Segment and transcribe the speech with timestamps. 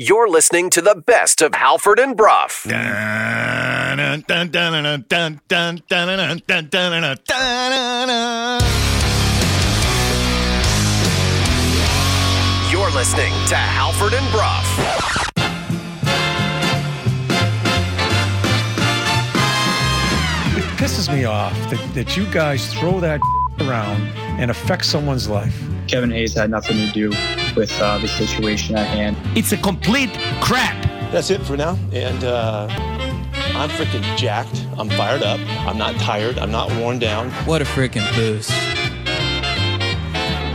[0.00, 2.46] You're listening to the best of Halford and Brough.
[12.70, 14.62] You're listening to Halford and Brough.
[20.56, 23.20] It pisses me off that, that you guys throw that
[23.62, 24.00] around
[24.38, 25.60] and affect someone's life.
[25.88, 27.10] Kevin Hayes had nothing to do
[27.56, 29.16] with uh, the situation at hand.
[29.36, 30.10] It's a complete
[30.40, 30.82] crap.
[31.12, 31.78] That's it for now.
[31.92, 34.66] And uh, I'm freaking jacked.
[34.76, 35.40] I'm fired up.
[35.66, 36.38] I'm not tired.
[36.38, 37.30] I'm not worn down.
[37.46, 38.50] What a freaking boost.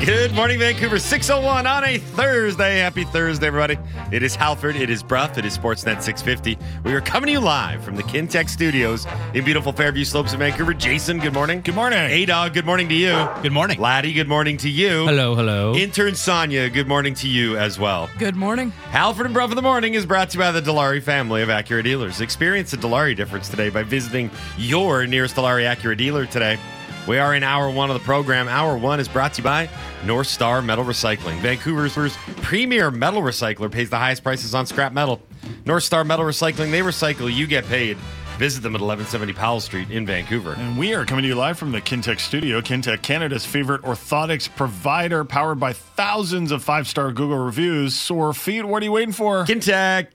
[0.06, 1.00] Good morning, Vancouver.
[1.00, 2.80] 601 on a Thursday.
[2.80, 3.78] Happy Thursday, everybody.
[4.12, 4.76] It is Halford.
[4.76, 5.32] It is Brough.
[5.38, 6.58] It is Sportsnet 650.
[6.84, 10.40] We are coming to you live from the Kintec Studios in beautiful Fairview Slopes of
[10.40, 10.74] Vancouver.
[10.74, 11.62] Jason, good morning.
[11.62, 12.00] Good morning.
[12.00, 13.30] Hey, Dog, good morning to you.
[13.42, 13.80] Good morning.
[13.80, 15.06] Laddie, good morning to you.
[15.06, 15.74] Hello, hello.
[15.74, 18.10] Intern Sonia, good morning to you as well.
[18.20, 18.72] Good morning.
[18.92, 21.48] Halford and Brough in the Morning is brought to you by the Dilawri family of
[21.48, 22.20] Acura dealers.
[22.20, 26.60] Experience the Dilawri difference today by visiting your nearest Dilawri Acura dealer today.
[27.06, 28.48] We are in hour one of the program.
[28.48, 29.70] Hour one is brought to you by
[30.06, 31.38] North Star Metal Recycling.
[31.40, 35.22] Vancouver's premier metal recycler pays the highest prices on scrap metal.
[35.66, 37.98] North Star Metal Recycling, they recycle, you get paid.
[38.38, 40.54] Visit them at 1170 Powell Street in Vancouver.
[40.54, 42.62] And we are coming to you live from the Kintec studio.
[42.62, 47.96] Kintec, Canada's favorite orthotics provider, powered by thousands of five star Google reviews.
[47.96, 49.44] Sore feet, what are you waiting for?
[49.46, 50.08] Kintec.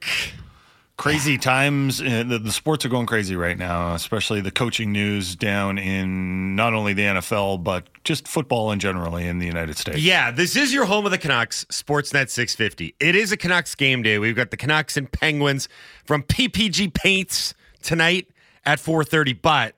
[0.98, 2.00] Crazy times.
[2.00, 6.56] Uh, the, the sports are going crazy right now, especially the coaching news down in
[6.56, 10.00] not only the NFL, but just football in generally in the United States.
[10.00, 12.96] Yeah, this is your home of the Canucks, Sportsnet 650.
[12.98, 14.18] It is a Canucks game day.
[14.18, 15.68] We've got the Canucks and Penguins
[16.04, 18.26] from PPG Paints tonight
[18.66, 19.76] at 4:30, but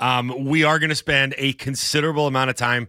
[0.00, 2.88] um, we are going to spend a considerable amount of time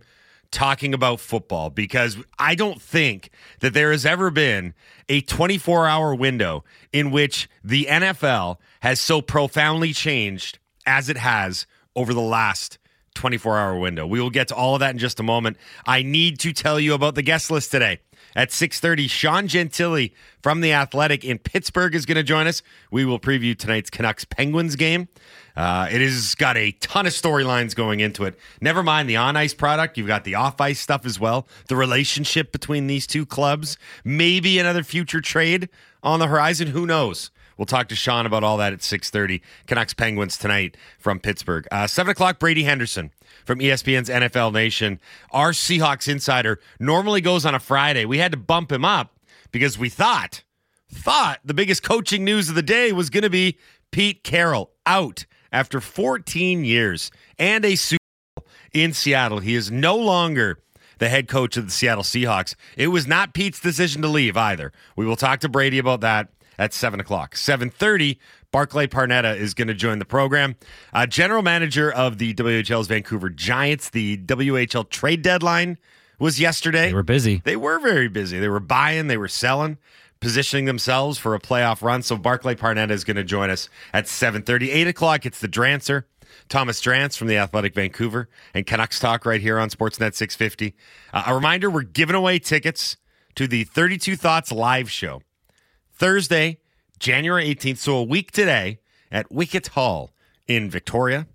[0.54, 4.74] talking about football because I don't think that there has ever been
[5.10, 11.66] a 24 hour window in which the NFL has so profoundly changed as it has
[11.96, 12.78] over the last
[13.16, 14.08] 24 hour window.
[14.08, 15.58] We will get to all of that in just a moment.
[15.86, 18.00] I need to tell you about the guest list today.
[18.36, 20.10] At 6:30, Sean Gentille
[20.42, 22.62] from the Athletic in Pittsburgh is going to join us.
[22.92, 25.08] We will preview tonight's Canucks Penguins game.
[25.56, 28.38] Uh, it has got a ton of storylines going into it.
[28.60, 31.48] Never mind the on ice product, you've got the off ice stuff as well.
[31.68, 35.70] The relationship between these two clubs, maybe another future trade
[36.02, 36.70] on the horizon.
[36.70, 37.30] Who knows?
[37.58, 39.42] We'll talk to Sean about all that at 6.30.
[39.68, 41.68] Canucks Penguins tonight from Pittsburgh.
[41.72, 43.12] Uh, 7 o'clock, Brady Henderson
[43.46, 45.00] from ESPN's NFL Nation.
[45.32, 48.06] Our Seahawks insider normally goes on a Friday.
[48.06, 49.20] We had to bump him up
[49.52, 50.44] because we thought,
[50.92, 53.58] thought the biggest coaching news of the day was going to be
[53.92, 58.00] Pete Carroll out after 14 years and a Super
[58.36, 59.40] Bowl in Seattle.
[59.40, 60.60] He is no longer
[60.98, 62.56] the head coach of the Seattle Seahawks.
[62.78, 64.72] It was not Pete's decision to leave either.
[64.96, 67.36] We will talk to Brady about that at 7 o'clock.
[67.36, 68.18] 7.30,
[68.52, 70.56] Barclay Parneta is going to join the program.
[70.94, 73.90] Uh, general manager of the WHL's Vancouver Giants.
[73.90, 75.78] The WHL trade deadline
[76.20, 76.88] was yesterday.
[76.88, 77.42] They were busy.
[77.44, 78.40] They were very busy.
[78.40, 79.78] They were buying, they were selling,
[80.20, 82.04] positioning themselves for a playoff run.
[82.04, 84.70] So Barclay Parneta is going to join us at 7.30.
[84.70, 86.04] 8 o'clock, it's the Drancer.
[86.50, 90.76] Thomas Drance from the Athletic Vancouver and Canucks Talk right here on Sportsnet 650.
[91.14, 92.98] Uh, a reminder, we're giving away tickets
[93.36, 95.22] to the 32 Thoughts live show.
[96.04, 96.58] Thursday,
[97.00, 98.78] January 18th, so a week today
[99.10, 100.12] at Wicket Hall
[100.50, 101.28] in Victoria.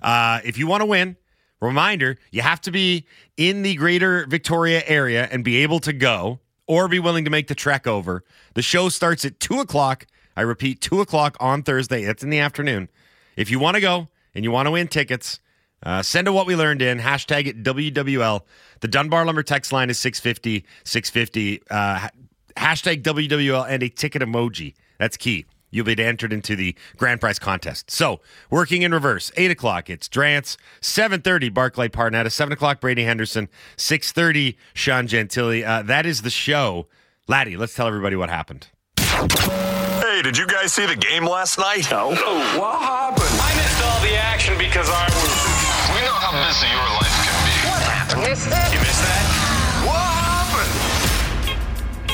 [0.00, 1.18] Uh, if you want to win,
[1.60, 3.06] reminder, you have to be
[3.36, 7.48] in the greater Victoria area and be able to go or be willing to make
[7.48, 8.24] the trek over.
[8.54, 10.06] The show starts at 2 o'clock.
[10.34, 12.04] I repeat, 2 o'clock on Thursday.
[12.04, 12.88] It's in the afternoon.
[13.36, 15.40] If you want to go and you want to win tickets,
[15.82, 18.40] uh, send a what we learned in, hashtag it WWL.
[18.80, 22.08] The Dunbar Lumber text line is 650, 650, uh,
[22.56, 24.74] hashtag WWL and a ticket emoji.
[24.98, 25.46] That's key.
[25.70, 27.90] You'll be entered into the grand prize contest.
[27.90, 30.56] So, working in reverse, 8 o'clock, it's Drance.
[30.80, 32.30] 7.30, Barclay Parneta.
[32.30, 33.48] 7 o'clock, Brady Henderson.
[33.76, 35.64] 6.30, Sean Gentille.
[35.66, 36.86] Uh, that is the show.
[37.28, 38.68] Laddie, let's tell everybody what happened.
[38.96, 41.90] Hey, did you guys see the game last night?
[41.90, 42.08] No.
[42.08, 43.28] What happened?
[43.28, 45.94] I missed all the action because I was.
[45.94, 47.68] We know how busy your life can be.
[47.68, 48.22] What happened?
[48.22, 48.72] Missed it?
[48.72, 49.35] You missed that?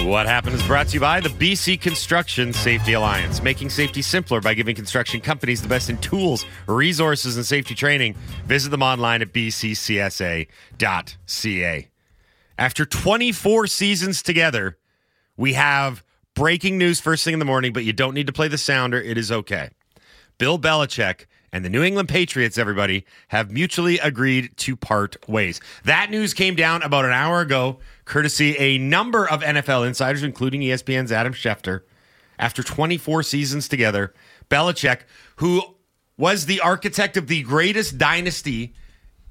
[0.05, 0.57] What happened?
[0.57, 4.75] Is brought to you by the BC Construction Safety Alliance, making safety simpler by giving
[4.75, 8.15] construction companies the best in tools, resources, and safety training.
[8.47, 10.49] Visit them online at bccsa.ca.
[12.59, 14.77] After 24 seasons together,
[15.37, 16.03] we have
[16.35, 19.01] breaking news first thing in the morning, but you don't need to play the sounder.
[19.01, 19.71] It is okay.
[20.37, 25.61] Bill Belichick and the New England Patriots, everybody, have mutually agreed to part ways.
[25.85, 30.63] That news came down about an hour ago, courtesy a number of NFL insiders, including
[30.63, 31.83] ESPN's Adam Schefter.
[32.39, 34.13] after 24 seasons together.
[34.51, 35.01] Belichick,
[35.37, 35.63] who
[36.17, 38.75] was the architect of the greatest dynasty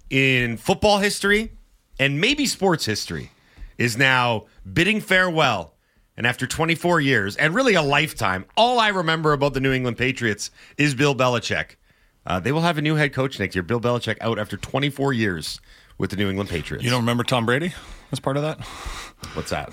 [0.10, 1.52] in football history
[2.00, 3.32] and maybe sports history,
[3.78, 5.76] is now bidding farewell.
[6.16, 9.98] And after 24 years and really a lifetime, all I remember about the New England
[9.98, 11.76] Patriots is Bill Belichick.
[12.26, 13.64] Uh, they will have a new head coach next year.
[13.64, 15.60] Bill Belichick out after 24 years
[15.98, 16.84] with the New England Patriots.
[16.84, 17.74] You don't remember Tom Brady
[18.12, 18.60] as part of that?
[19.34, 19.72] What's that?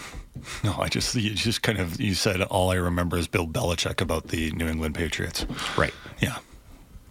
[0.62, 4.00] No, I just you just kind of you said all I remember is Bill Belichick
[4.00, 5.46] about the New England Patriots.
[5.76, 5.94] Right.
[6.20, 6.38] Yeah,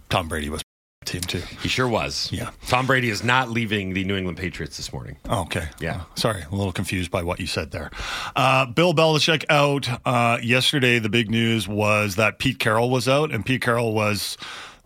[0.08, 0.62] Tom Brady was
[1.08, 1.42] team too.
[1.62, 2.30] He sure was.
[2.30, 2.50] Yeah.
[2.68, 5.16] Tom Brady is not leaving the New England Patriots this morning.
[5.28, 5.68] Oh, okay.
[5.80, 5.96] Yeah.
[5.96, 7.90] Uh, sorry, a little confused by what you said there.
[8.36, 9.88] Uh, Bill Belichick out.
[10.06, 14.36] Uh, yesterday, the big news was that Pete Carroll was out, and Pete Carroll was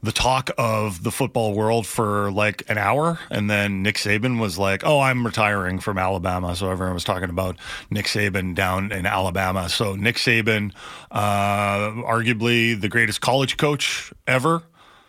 [0.03, 3.21] the talk of the football world for like an hour.
[3.31, 6.57] And then Nick Saban was like, oh, I'm retiring from Alabama.
[6.57, 7.57] So everyone was talking about
[7.91, 9.69] Nick Saban down in Alabama.
[9.69, 10.73] So Nick Saban,
[11.11, 14.65] uh, arguably the greatest college coach ever,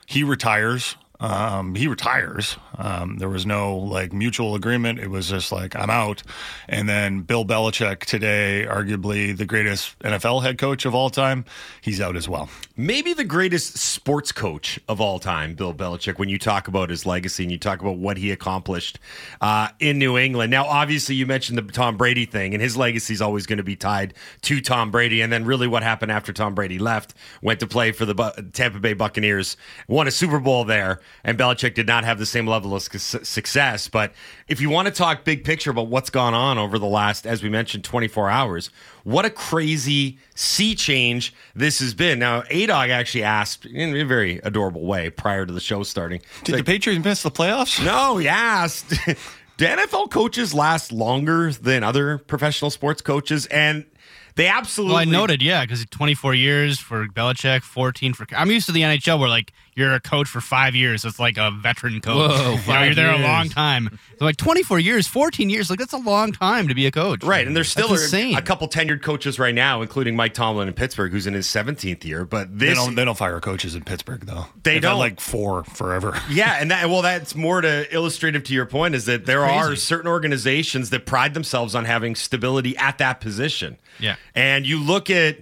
[0.06, 0.96] he retires.
[1.20, 2.58] Um, he retires.
[2.78, 5.00] Um, there was no like mutual agreement.
[5.00, 6.24] It was just like I'm out.
[6.68, 11.46] And then Bill Belichick today, arguably the greatest NFL head coach of all time,
[11.82, 12.50] he's out as well.
[12.76, 17.06] Maybe the greatest sports coach of all time, Bill Belichick, when you talk about his
[17.06, 19.00] legacy and you talk about what he accomplished
[19.42, 20.52] uh, in New England.
[20.52, 23.64] Now, obviously, you mentioned the Tom Brady thing, and his legacy is always going to
[23.64, 25.22] be tied to Tom Brady.
[25.22, 28.50] And then, really, what happened after Tom Brady left, went to play for the Bu-
[28.52, 29.56] Tampa Bay Buccaneers,
[29.88, 33.24] won a Super Bowl there, and Belichick did not have the same level of su-
[33.24, 33.88] success.
[33.88, 34.14] But
[34.48, 37.44] if you want to talk big picture about what's gone on over the last, as
[37.44, 38.70] we mentioned, 24 hours,
[39.04, 42.20] what a crazy sea change this has been.
[42.20, 46.22] Now, ADOG actually asked in a very adorable way prior to the show starting.
[46.44, 47.84] Did the Patriots miss the playoffs?
[47.84, 48.90] No, he asked.
[49.58, 53.46] Do NFL coaches last longer than other professional sports coaches?
[53.48, 53.86] And
[54.36, 54.94] they absolutely.
[54.94, 58.26] Well, I noted, yeah, because 24 years for Belichick, 14 for.
[58.36, 61.02] I'm used to the NHL where like you're a coach for five years.
[61.02, 62.32] So it's like a veteran coach.
[62.32, 63.26] Whoa, you know, you're there years.
[63.26, 64.00] a long time.
[64.20, 67.24] So like 24 years, 14 years, like that's a long time to be a coach.
[67.24, 70.68] Right, and there's still That's a, a couple tenured coaches right now, including Mike Tomlin
[70.68, 72.26] in Pittsburgh, who's in his 17th year.
[72.26, 72.96] But They don't.
[72.96, 74.46] They don't fire coaches in Pittsburgh though.
[74.64, 75.00] They They've don't.
[75.00, 76.20] like four forever.
[76.34, 79.76] Yeah, and that well, that's more to illustrative to your point is that there are
[79.76, 83.78] certain organizations that pride themselves on having stability at that position.
[84.00, 84.16] Yeah.
[84.36, 85.38] and you look at.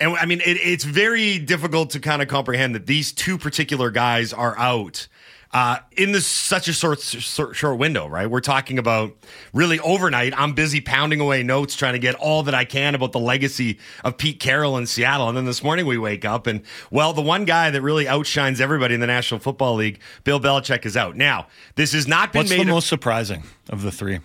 [0.00, 3.92] And I mean, it, it's very difficult to kind of comprehend that these two particular
[3.92, 5.06] guys are out
[5.54, 8.28] uh, in this such a short, short short window, right?
[8.28, 9.16] We're talking about
[9.52, 10.34] really overnight.
[10.36, 13.78] I'm busy pounding away notes trying to get all that I can about the legacy
[14.02, 17.22] of Pete Carroll in Seattle, and then this morning we wake up and well, the
[17.22, 21.14] one guy that really outshines everybody in the National Football League, Bill Belichick, is out.
[21.14, 21.46] Now,
[21.76, 22.60] this has not been What's made.
[22.66, 24.18] the most surprising of the three?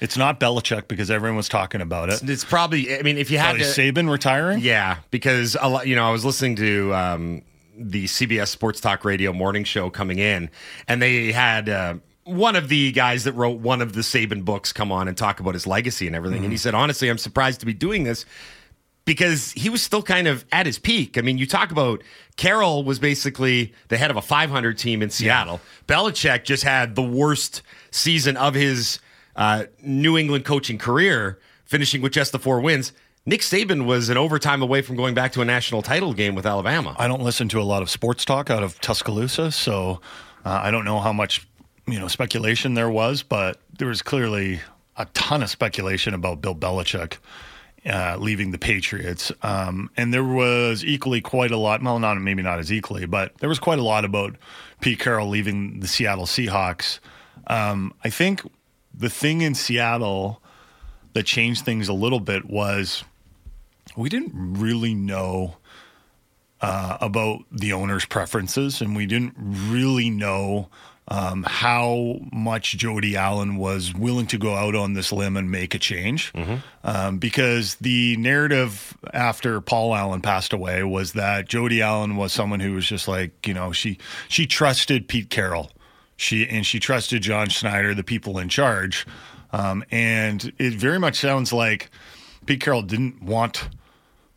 [0.00, 2.28] It's not Belichick because everyone was talking about it.
[2.28, 2.98] it's probably.
[2.98, 4.60] I mean, if you had Probably to, Saban retiring.
[4.60, 7.42] Yeah, because a lot, you know, I was listening to um,
[7.76, 10.50] the CBS Sports Talk Radio morning show coming in,
[10.88, 11.94] and they had uh,
[12.24, 15.38] one of the guys that wrote one of the Saban books come on and talk
[15.40, 16.42] about his legacy and everything.
[16.44, 18.24] And he said, honestly, I'm surprised to be doing this
[19.04, 21.18] because he was still kind of at his peak.
[21.18, 22.02] I mean, you talk about
[22.36, 25.60] Carroll was basically the head of a 500 team in Seattle.
[25.86, 29.00] Belichick just had the worst season of his
[29.40, 32.92] uh, New England coaching career, finishing with just the four wins.
[33.24, 36.44] Nick Saban was an overtime away from going back to a national title game with
[36.44, 36.94] Alabama.
[36.98, 40.00] I don't listen to a lot of sports talk out of Tuscaloosa, so
[40.44, 41.48] uh, I don't know how much
[41.86, 44.60] you know speculation there was, but there was clearly
[44.98, 47.16] a ton of speculation about Bill Belichick
[47.86, 51.82] uh, leaving the Patriots, um, and there was equally quite a lot.
[51.82, 54.36] Well, not maybe not as equally, but there was quite a lot about
[54.82, 57.00] Pete Carroll leaving the Seattle Seahawks.
[57.46, 58.42] Um, I think
[59.00, 60.40] the thing in Seattle
[61.14, 63.02] that changed things a little bit was
[63.96, 65.56] we didn't really know
[66.60, 70.68] uh, about the owner's preferences, and we didn't really know
[71.08, 75.74] um, how much Jody Allen was willing to go out on this limb and make
[75.74, 76.32] a change.
[76.84, 82.60] Um, because the narrative after Paul Allen passed away was that Jody Allen was someone
[82.60, 85.70] who was just like, you know, she she trusted Pete Carroll,
[86.20, 89.06] she and she trusted John Schneider, the people in charge,
[89.52, 91.90] um, and it very much sounds like
[92.44, 93.70] Pete Carroll didn't want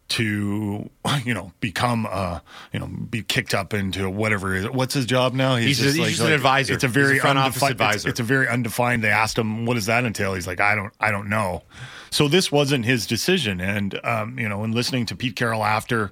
[0.10, 0.90] to
[1.26, 2.40] you know become uh
[2.72, 4.70] you know be kicked up into whatever is.
[4.70, 5.58] What's his job now?
[5.58, 6.74] He's a- he's just an advisor.
[6.74, 8.10] it's a very a front office undefined it's- advisor.
[8.10, 10.36] it's, a very undefined they asked him what does that entail?
[10.36, 11.64] He's like i don't i don't know.
[12.12, 13.60] So this wasn't his decision.
[13.60, 16.12] And um you know in listening to pete carroll after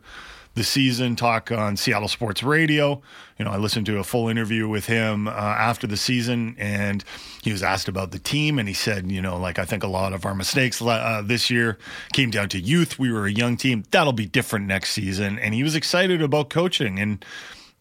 [0.53, 3.01] the season talk on Seattle Sports Radio.
[3.38, 7.03] You know, I listened to a full interview with him uh, after the season, and
[7.41, 9.88] he was asked about the team, and he said, you know, like I think a
[9.88, 11.77] lot of our mistakes uh, this year
[12.13, 13.00] came down to youth.
[13.00, 13.84] We were a young team.
[13.91, 17.00] That'll be different next season, and he was excited about coaching.
[17.00, 17.24] And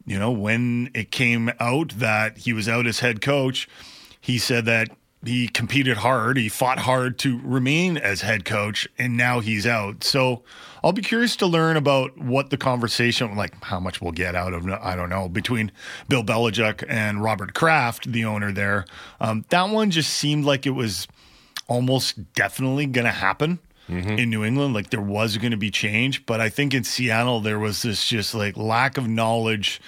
[0.07, 3.69] you know, when it came out that he was out as head coach,
[4.21, 4.89] he said that
[5.25, 6.37] he competed hard.
[6.37, 10.05] He fought hard to remain as head coach, and now he's out.
[10.05, 10.43] So
[10.83, 14.55] I'll be curious to learn about what the conversation, like how much we'll get out
[14.55, 15.73] of, I don't know, between
[16.09, 18.85] Bill Belichick and Robert Kraft, the owner there.
[19.21, 21.07] Um, that one just seemed like it was
[21.69, 23.59] almost definitely going to happen.
[23.89, 24.21] Mm-hmm.
[24.21, 27.41] In New England, like there was going to be change, but I think in Seattle
[27.41, 29.81] there was this just like lack of knowledge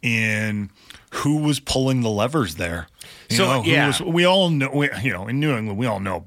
[0.00, 0.70] in
[1.10, 2.86] who was pulling the levers there.
[3.28, 4.70] You so know, yeah, was, we all know.
[4.72, 6.26] We, you know, in New England, we all know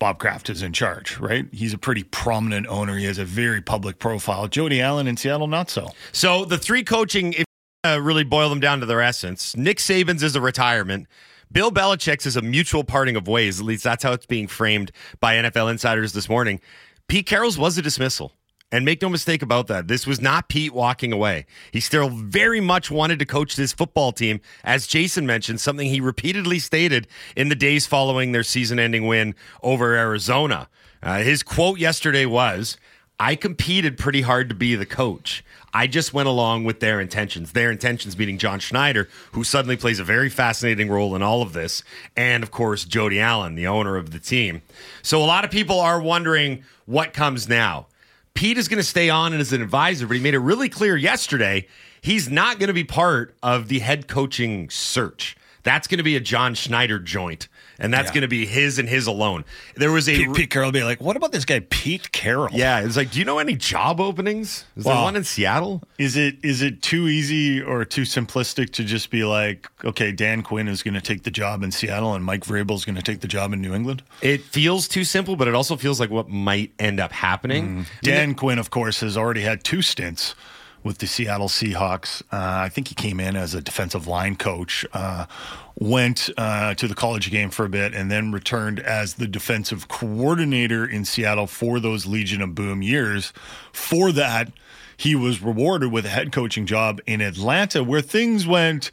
[0.00, 1.46] Bob Kraft is in charge, right?
[1.52, 2.96] He's a pretty prominent owner.
[2.96, 4.48] He has a very public profile.
[4.48, 5.88] Jody Allen in Seattle, not so.
[6.10, 7.44] So the three coaching, if
[7.84, 11.06] you really boil them down to their essence, Nick Saban's is a retirement.
[11.52, 13.60] Bill Belichick's is a mutual parting of ways.
[13.60, 14.90] At least that's how it's being framed
[15.20, 16.60] by NFL insiders this morning.
[17.06, 18.32] Pete Carroll's was a dismissal.
[18.72, 19.88] And make no mistake about that.
[19.88, 21.46] This was not Pete walking away.
[21.72, 26.00] He still very much wanted to coach this football team, as Jason mentioned, something he
[26.00, 30.68] repeatedly stated in the days following their season ending win over Arizona.
[31.02, 32.76] Uh, his quote yesterday was
[33.18, 35.44] I competed pretty hard to be the coach.
[35.74, 37.52] I just went along with their intentions.
[37.52, 41.52] Their intentions being John Schneider, who suddenly plays a very fascinating role in all of
[41.52, 41.84] this,
[42.16, 44.62] and of course, Jody Allen, the owner of the team.
[45.02, 47.86] So a lot of people are wondering what comes now.
[48.34, 50.96] Pete is going to stay on as an advisor, but he made it really clear
[50.96, 51.66] yesterday
[52.00, 55.36] he's not going to be part of the head coaching search.
[55.62, 57.48] That's going to be a John Schneider joint,
[57.80, 58.14] and that's yeah.
[58.14, 59.44] going to be his and his alone.
[59.74, 62.80] There was a Pete, Pete Carroll be like, "What about this guy Pete Carroll?" Yeah,
[62.80, 64.64] it's like, do you know any job openings?
[64.76, 65.82] Is well, there one in Seattle?
[65.98, 70.42] Is it is it too easy or too simplistic to just be like, okay, Dan
[70.42, 73.02] Quinn is going to take the job in Seattle and Mike Vrabel is going to
[73.02, 74.02] take the job in New England?
[74.20, 77.84] It feels too simple, but it also feels like what might end up happening.
[77.84, 77.86] Mm.
[78.02, 80.34] Dan Quinn, of course, has already had two stints
[80.82, 82.22] with the Seattle Seahawks.
[82.32, 85.26] Uh, I think he came in as a defensive line coach, uh,
[85.78, 89.88] went uh, to the college game for a bit, and then returned as the defensive
[89.88, 93.32] coordinator in Seattle for those Legion of Boom years.
[93.72, 94.52] For that,
[94.96, 98.90] he was rewarded with a head coaching job in Atlanta, where things went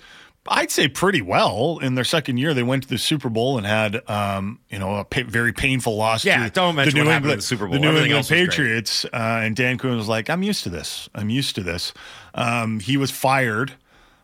[0.49, 2.53] I'd say pretty well in their second year.
[2.53, 5.95] They went to the Super Bowl and had, um, you know, a pa- very painful
[5.95, 6.25] loss.
[6.25, 7.73] Yeah, to don't mention the New England, the Super Bowl.
[7.73, 9.05] The New Everything England Patriots.
[9.05, 11.09] Uh, and Dan Quinn was like, "I'm used to this.
[11.15, 11.93] I'm used to this."
[12.33, 13.73] Um, he was fired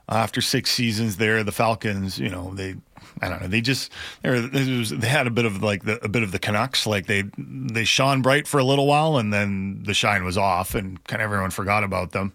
[0.10, 1.44] after six seasons there.
[1.44, 2.76] The Falcons, you know, they.
[3.22, 3.48] I don't know.
[3.48, 6.40] They just they, were, they had a bit of like the, a bit of the
[6.40, 6.88] Canucks.
[6.88, 10.74] Like they they shone bright for a little while, and then the shine was off,
[10.74, 12.34] and kind of everyone forgot about them.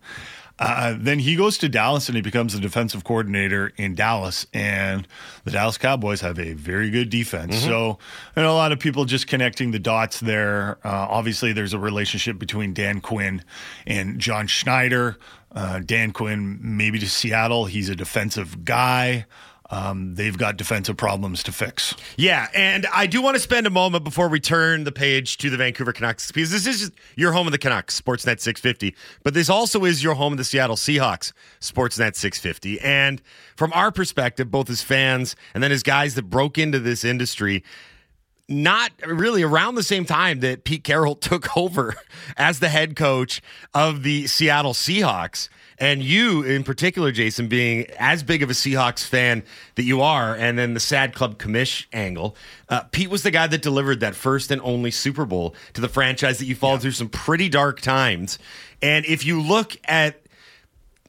[0.58, 4.46] Uh, then he goes to Dallas and he becomes the defensive coordinator in Dallas.
[4.52, 5.06] And
[5.44, 7.56] the Dallas Cowboys have a very good defense.
[7.56, 7.68] Mm-hmm.
[7.68, 7.98] So,
[8.34, 10.78] and a lot of people just connecting the dots there.
[10.84, 13.44] Uh, obviously, there's a relationship between Dan Quinn
[13.86, 15.16] and John Schneider.
[15.52, 19.26] Uh, Dan Quinn, maybe to Seattle, he's a defensive guy
[19.70, 21.94] um, they've got defensive problems to fix.
[22.16, 25.50] Yeah, and I do want to spend a moment before we turn the page to
[25.50, 29.50] the Vancouver Canucks because this is your home of the Canucks, Sportsnet 650, but this
[29.50, 32.80] also is your home of the Seattle Seahawks, Sportsnet 650.
[32.80, 33.20] And
[33.56, 37.62] from our perspective, both as fans and then as guys that broke into this industry,
[38.48, 41.94] not really around the same time that Pete Carroll took over
[42.36, 43.42] as the head coach
[43.74, 45.48] of the Seattle Seahawks.
[45.80, 49.44] And you, in particular, Jason, being as big of a Seahawks fan
[49.76, 52.34] that you are, and then the sad club commish angle,
[52.68, 55.88] uh, Pete was the guy that delivered that first and only Super Bowl to the
[55.88, 56.80] franchise that you followed yeah.
[56.80, 58.40] through some pretty dark times.
[58.82, 60.20] And if you look at,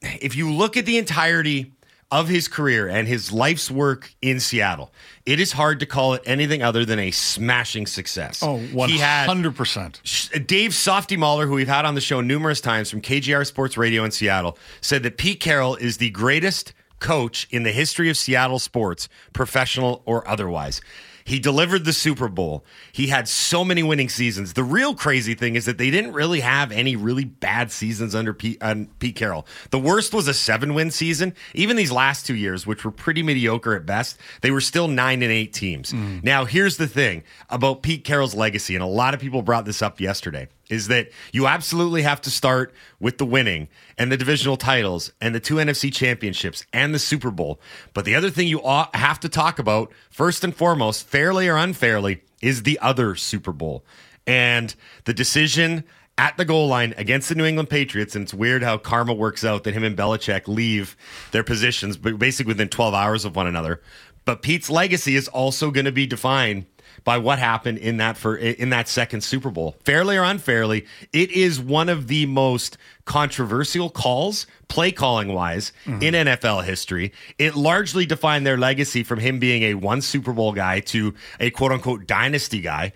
[0.01, 1.73] if you look at the entirety
[2.11, 4.91] of his career and his life's work in Seattle,
[5.25, 8.41] it is hard to call it anything other than a smashing success.
[8.41, 10.47] Oh, 100%.
[10.47, 14.03] Dave Softy Mahler, who we've had on the show numerous times from KJR Sports Radio
[14.03, 18.59] in Seattle, said that Pete Carroll is the greatest coach in the history of Seattle
[18.59, 20.81] sports, professional or otherwise.
[21.29, 22.65] He delivered the Super Bowl.
[22.91, 24.53] He had so many winning seasons.
[24.53, 28.33] The real crazy thing is that they didn't really have any really bad seasons under
[28.33, 29.45] Pete, uh, Pete Carroll.
[29.69, 31.35] The worst was a seven win season.
[31.53, 35.21] Even these last two years, which were pretty mediocre at best, they were still nine
[35.21, 35.93] and eight teams.
[35.93, 36.23] Mm.
[36.23, 37.21] Now, here's the thing
[37.51, 41.09] about Pete Carroll's legacy, and a lot of people brought this up yesterday is that
[41.33, 45.55] you absolutely have to start with the winning and the divisional titles and the two
[45.55, 47.59] NFC championships and the Super Bowl.
[47.93, 48.61] But the other thing you
[48.93, 53.83] have to talk about, first and foremost, fairly or unfairly, is the other Super Bowl.
[54.27, 54.73] And
[55.05, 55.83] the decision
[56.19, 58.13] at the goal line against the New England Patriots.
[58.13, 60.97] And it's weird how karma works out that him and Belichick leave
[61.31, 63.81] their positions, but basically within 12 hours of one another.
[64.25, 66.65] But Pete's legacy is also going to be defined
[67.03, 69.75] by what happened in that for in that second Super Bowl.
[69.83, 76.01] Fairly or unfairly, it is one of the most controversial calls, play calling wise, mm-hmm.
[76.01, 77.11] in NFL history.
[77.37, 81.49] It largely defined their legacy from him being a one Super Bowl guy to a
[81.49, 82.93] quote unquote dynasty guy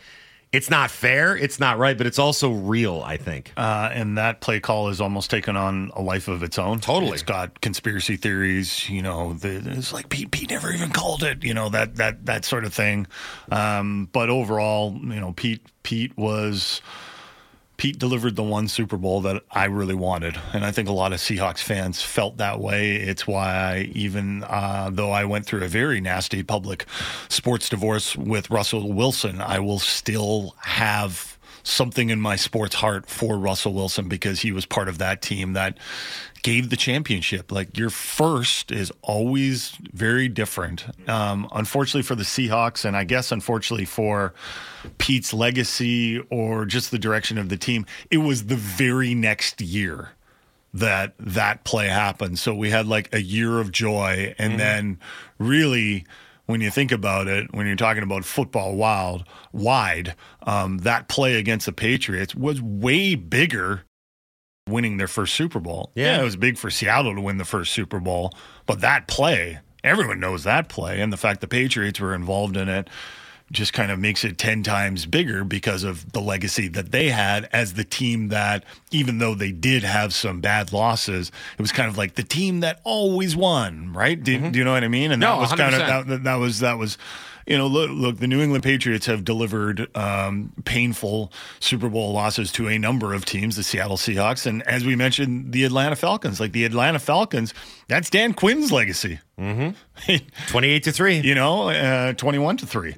[0.53, 3.51] it's not fair, it's not right, but it's also real, I think.
[3.57, 6.79] Uh, and that play call is almost taken on a life of its own.
[6.79, 7.13] Totally.
[7.13, 11.43] It's got conspiracy theories, you know, the, it's like Pete, Pete never even called it,
[11.43, 13.07] you know, that, that, that sort of thing.
[13.51, 16.81] Um, but overall, you know, Pete, Pete was
[17.77, 20.39] Pete delivered the one Super Bowl that I really wanted.
[20.53, 22.95] And I think a lot of Seahawks fans felt that way.
[22.95, 26.85] It's why I, even uh, though I went through a very nasty public
[27.29, 33.37] sports divorce with Russell Wilson, I will still have something in my sports heart for
[33.37, 35.77] Russell Wilson because he was part of that team that
[36.43, 37.51] gave the championship.
[37.51, 40.85] Like your first is always very different.
[41.09, 44.33] Um, unfortunately for the Seahawks, and I guess unfortunately for
[44.97, 50.11] Pete's legacy or just the direction of the team, it was the very next year
[50.73, 52.39] that that play happened.
[52.39, 54.59] So we had like a year of joy, and mm-hmm.
[54.59, 54.99] then
[55.39, 56.05] really
[56.45, 59.23] when you think about it, when you're talking about football wild
[59.53, 63.83] wide, um, that play against the Patriots was way bigger
[64.67, 65.91] winning their first Super Bowl.
[65.95, 66.15] Yeah.
[66.15, 68.33] yeah, it was big for Seattle to win the first Super Bowl,
[68.65, 72.69] but that play, everyone knows that play, and the fact the Patriots were involved in
[72.69, 72.89] it
[73.51, 77.47] just kind of makes it 10 times bigger because of the legacy that they had
[77.53, 81.87] as the team that, even though they did have some bad losses, it was kind
[81.87, 84.21] of like the team that always won, right?
[84.21, 84.51] Do, mm-hmm.
[84.51, 85.11] do you know what I mean?
[85.11, 85.57] And no, that was 100%.
[85.57, 86.97] kind of, that, that was, that was,
[87.45, 92.51] you know, look, look, the New England Patriots have delivered um, painful Super Bowl losses
[92.53, 96.39] to a number of teams, the Seattle Seahawks, and as we mentioned, the Atlanta Falcons.
[96.39, 97.53] Like the Atlanta Falcons,
[97.87, 99.19] that's Dan Quinn's legacy.
[99.39, 100.15] Mm-hmm.
[100.47, 101.19] 28 to 3.
[101.19, 102.95] You know, uh, 21 to 3.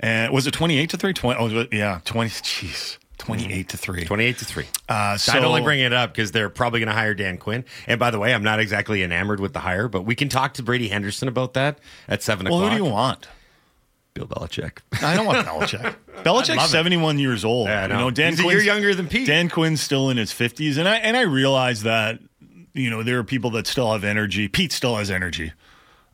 [0.00, 1.12] And was it 28 to 3?
[1.12, 2.30] 20, oh, yeah, 20.
[2.30, 2.98] Jeez.
[3.18, 4.04] 28 to 3.
[4.04, 4.64] 28 to 3.
[4.88, 7.64] Uh, so, I'd only bring it up because they're probably going to hire Dan Quinn.
[7.86, 10.54] And by the way, I'm not exactly enamored with the hire, but we can talk
[10.54, 12.62] to Brady Henderson about that at 7 well, o'clock.
[12.62, 13.28] Well, who do you want?
[14.18, 14.78] Bill Belichick.
[15.02, 15.96] I don't want Belichick.
[16.24, 17.68] Belichick's 71 years old.
[17.68, 19.26] Yeah, you know, Dan He's Quinn's, younger than Pete.
[19.26, 20.78] Dan Quinn's still in his 50s.
[20.78, 22.18] And I, and I realize that,
[22.74, 24.48] you know, there are people that still have energy.
[24.48, 25.52] Pete still has energy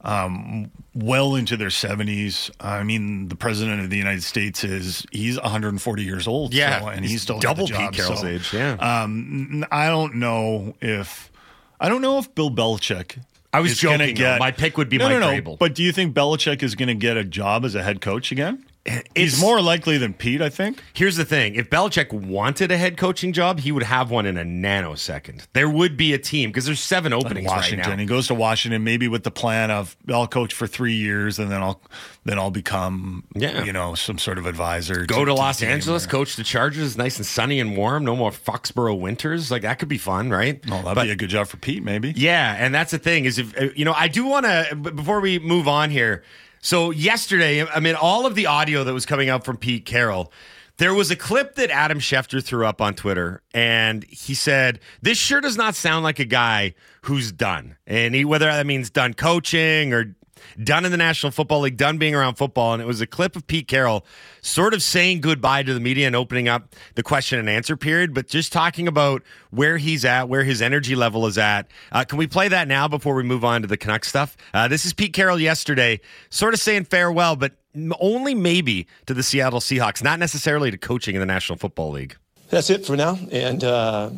[0.05, 2.51] um, well into their 70s.
[2.61, 6.55] I mean, the president of the United States is he's 140 years old.
[6.55, 8.53] Yeah, so, and he's, he's still double Pete Carroll's so, age.
[8.53, 11.33] Yeah, um, I don't know if
[11.81, 13.19] I don't know if Bill Belichick.
[13.55, 14.17] I was joking.
[14.17, 15.41] Get, my pick would be no, Mike no, no.
[15.41, 15.59] Vrabel.
[15.61, 18.33] But do you think Belichick is going to get a job as a head coach
[18.33, 18.67] again?
[19.15, 20.83] He's more likely than Pete, I think.
[20.93, 24.37] Here's the thing: if Belichick wanted a head coaching job, he would have one in
[24.37, 25.47] a nanosecond.
[25.55, 27.89] There would be a team because there's seven openings Washington.
[27.89, 28.01] right now.
[28.01, 31.51] He goes to Washington, maybe with the plan of I'll coach for three years and
[31.51, 31.81] then I'll
[32.25, 33.65] then I'll become yeah.
[33.65, 35.07] you know some sort of advisor.
[35.07, 38.05] Go to, to Los Angeles, coach the Chargers, nice and sunny and warm.
[38.05, 39.51] No more Foxborough winters.
[39.51, 40.61] Like that could be fun, right?
[40.67, 42.13] Oh, that'd but, be a good job for Pete, maybe.
[42.15, 45.21] Yeah, and that's the thing is if uh, you know I do want to before
[45.21, 46.23] we move on here.
[46.65, 50.33] So yesterday, I mean, all of the audio that was coming out from Pete Carroll,
[50.79, 55.19] there was a clip that Adam Schefter threw up on Twitter, and he said, "This
[55.19, 59.13] sure does not sound like a guy who's done." And he, whether that means done
[59.13, 60.17] coaching or
[60.63, 62.73] done in the National Football League, done being around football.
[62.73, 64.05] And it was a clip of Pete Carroll
[64.41, 68.15] sort of saying goodbye to the media and opening up the question and answer period,
[68.15, 71.67] but just talking about where he's at, where his energy level is at.
[71.93, 74.37] Uh, can we play that now before we move on to the Canuck stuff?
[74.53, 77.53] Uh, this is Pete Carroll yesterday, sort of saying farewell, but
[77.99, 82.17] only maybe to the Seattle Seahawks, not necessarily to coaching in the National Football League.
[82.51, 83.19] That's it for now.
[83.33, 84.11] And uh,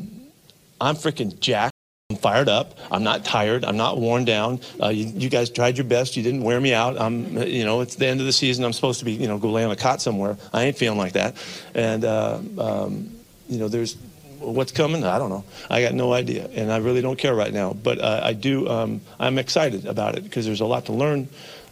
[0.80, 1.75] I'm freaking jacked.
[2.08, 2.78] I'm fired up.
[2.92, 3.64] I'm not tired.
[3.64, 4.60] I'm not worn down.
[4.80, 6.16] Uh, you, you, guys tried your best.
[6.16, 6.96] You didn't wear me out.
[7.00, 8.64] I'm, you know, it's the end of the season.
[8.64, 10.36] I'm supposed to be, you know, go lay on a cot somewhere.
[10.52, 11.34] I ain't feeling like that.
[11.74, 13.10] And, uh, um,
[13.48, 13.96] you know, there's
[14.38, 15.02] what's coming.
[15.02, 15.42] I don't know.
[15.68, 17.72] I got no idea, and I really don't care right now.
[17.72, 18.68] But uh, I do.
[18.68, 21.28] Um, I'm excited about it because there's a lot to learn.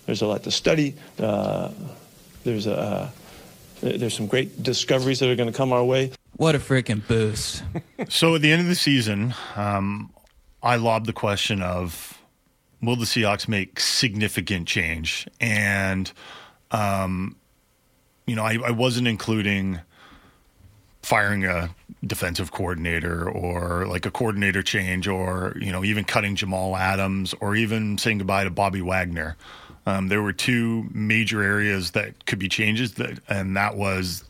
[0.07, 0.95] There's a lot to study.
[1.17, 1.71] Uh,
[2.43, 3.11] there's a uh,
[3.83, 6.11] there's some great discoveries that are going to come our way.
[6.37, 7.63] What a freaking boost!
[8.09, 10.11] so at the end of the season, um,
[10.65, 12.19] I lobbed the question of
[12.83, 15.29] will the Seahawks make significant change?
[15.41, 16.11] And,
[16.71, 17.37] um,
[18.27, 19.81] you know, I, I wasn't including
[21.03, 21.69] firing a
[22.07, 27.55] defensive coordinator or like a coordinator change or, you know, even cutting Jamal Adams or
[27.55, 29.37] even saying goodbye to Bobby Wagner.
[29.87, 34.25] Um, there were two major areas that could be changes, that, and that was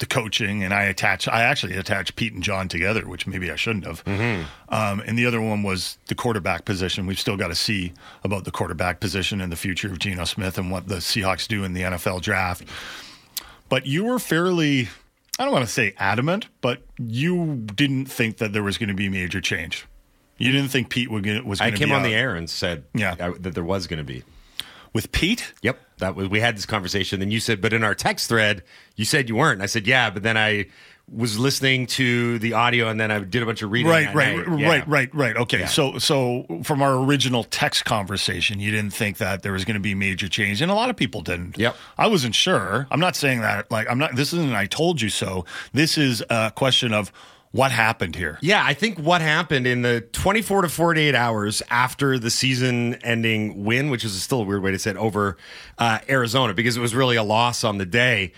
[0.00, 1.28] the coaching, and I attach.
[1.28, 4.02] I actually attached Pete and John together, which maybe I shouldn't have.
[4.68, 7.06] Um, and the other one was the quarterback position.
[7.06, 7.92] We've still got to see
[8.24, 11.62] about the quarterback position and the future of Geno Smith and what the Seahawks do
[11.64, 12.64] in the NFL draft.
[13.68, 14.88] But you were fairly.
[15.38, 18.94] I don't want to say adamant, but you didn't think that there was going to
[18.94, 19.86] be major change.
[20.36, 22.04] You didn't think Pete would was I going to came on out.
[22.04, 23.14] the air and said Yeah.
[23.20, 24.22] I- that there was going to be.
[24.92, 25.52] With Pete.
[25.62, 27.20] Yep, that was we had this conversation.
[27.20, 28.62] Then you said, but in our text thread,
[28.96, 29.62] you said you weren't.
[29.62, 30.66] I said, yeah, but then I
[31.12, 33.90] was listening to the audio and then I did a bunch of reading.
[33.90, 34.36] Right, right.
[34.58, 34.68] Yeah.
[34.68, 35.36] right, right, right.
[35.36, 35.66] Okay, Yeah.
[35.66, 39.80] so so from our original text conversation, you didn't think that there was going to
[39.80, 41.58] be major change, and a lot of people didn't.
[41.58, 41.74] Yep.
[41.98, 42.86] I wasn't sure.
[42.92, 43.70] I'm not saying that.
[43.72, 44.14] Like, I'm not.
[44.14, 44.52] This isn't.
[44.52, 45.44] I told you so.
[45.72, 47.10] This is a question of
[47.52, 48.38] what happened here.
[48.40, 53.64] Yeah, I think what happened in the 24 to 48 hours after the season ending
[53.64, 55.36] win, which is still a weird way to say it, over
[55.78, 58.32] uh, Arizona, because it was really a loss on the day.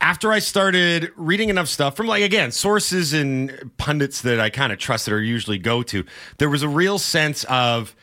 [0.00, 4.72] After I started reading enough stuff from, like, again, sources and pundits that I kind
[4.72, 6.04] of trusted or usually go to,
[6.38, 7.94] there was a real sense of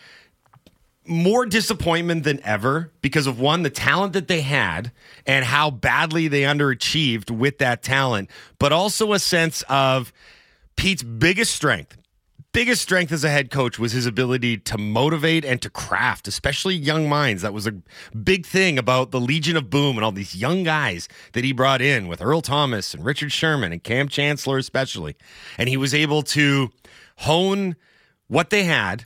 [1.08, 4.92] more disappointment than ever because of one, the talent that they had
[5.26, 8.30] and how badly they underachieved with that talent,
[8.60, 10.14] but also a sense of
[10.78, 11.98] Pete's biggest strength.
[12.54, 16.74] Biggest strength as a head coach was his ability to motivate and to craft, especially
[16.76, 17.42] young minds.
[17.44, 17.74] That was a
[18.16, 21.82] big thing about the Legion of Boom and all these young guys that he brought
[21.82, 25.16] in with Earl Thomas and Richard Sherman and Kam Chancellor, especially.
[25.58, 26.70] And he was able to
[27.18, 27.76] hone
[28.28, 29.06] what they had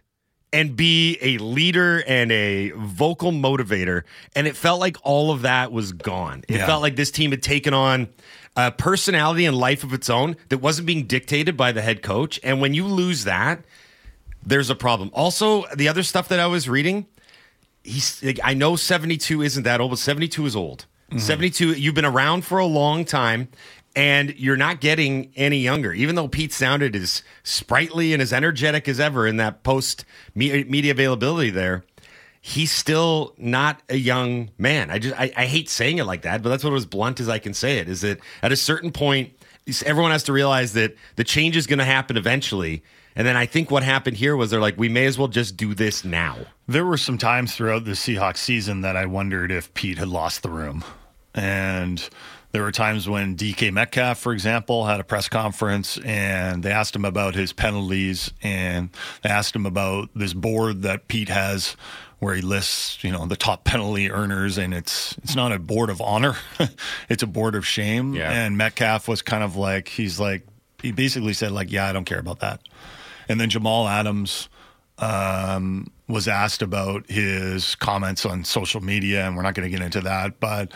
[0.53, 4.03] and be a leader and a vocal motivator.
[4.35, 6.43] And it felt like all of that was gone.
[6.47, 6.65] It Yeah.
[6.67, 8.07] felt like this team had taken on
[8.55, 12.39] a personality and life of its own that wasn't being dictated by the head coach.
[12.43, 13.63] And when you lose that,
[14.43, 15.09] there's a problem.
[15.13, 17.05] Also, the other stuff that I was reading,
[17.83, 20.85] he's like, I know 72 isn't that old, but 72 is old.
[21.09, 21.19] Mm-hmm.
[21.19, 23.49] 72, you've been around for a long time
[23.95, 25.93] and you're not getting any younger.
[25.93, 30.91] Even though Pete sounded as sprightly and as energetic as ever in that post media
[30.91, 31.83] availability there,
[32.41, 34.89] he's still not a young man.
[34.89, 37.29] I just I, I hate saying it like that, but that's what as blunt as
[37.29, 37.87] I can say it.
[37.87, 39.33] Is that at a certain point,
[39.85, 42.83] everyone has to realize that the change is going to happen eventually.
[43.15, 45.57] And then I think what happened here was they're like, we may as well just
[45.57, 46.37] do this now.
[46.67, 50.43] There were some times throughout the Seahawks season that I wondered if Pete had lost
[50.43, 50.83] the room.
[51.33, 52.09] And
[52.53, 56.95] there were times when DK Metcalf, for example, had a press conference and they asked
[56.95, 58.89] him about his penalties and
[59.23, 61.75] they asked him about this board that Pete has
[62.21, 65.89] where he lists, you know, the top penalty earners and it's it's not a board
[65.89, 66.35] of honor.
[67.09, 68.13] it's a board of shame.
[68.13, 68.31] Yeah.
[68.31, 70.45] And Metcalf was kind of like he's like
[70.81, 72.61] he basically said like, "Yeah, I don't care about that."
[73.27, 74.49] And then Jamal Adams
[74.99, 79.83] um, was asked about his comments on social media, and we're not going to get
[79.83, 80.39] into that.
[80.39, 80.71] But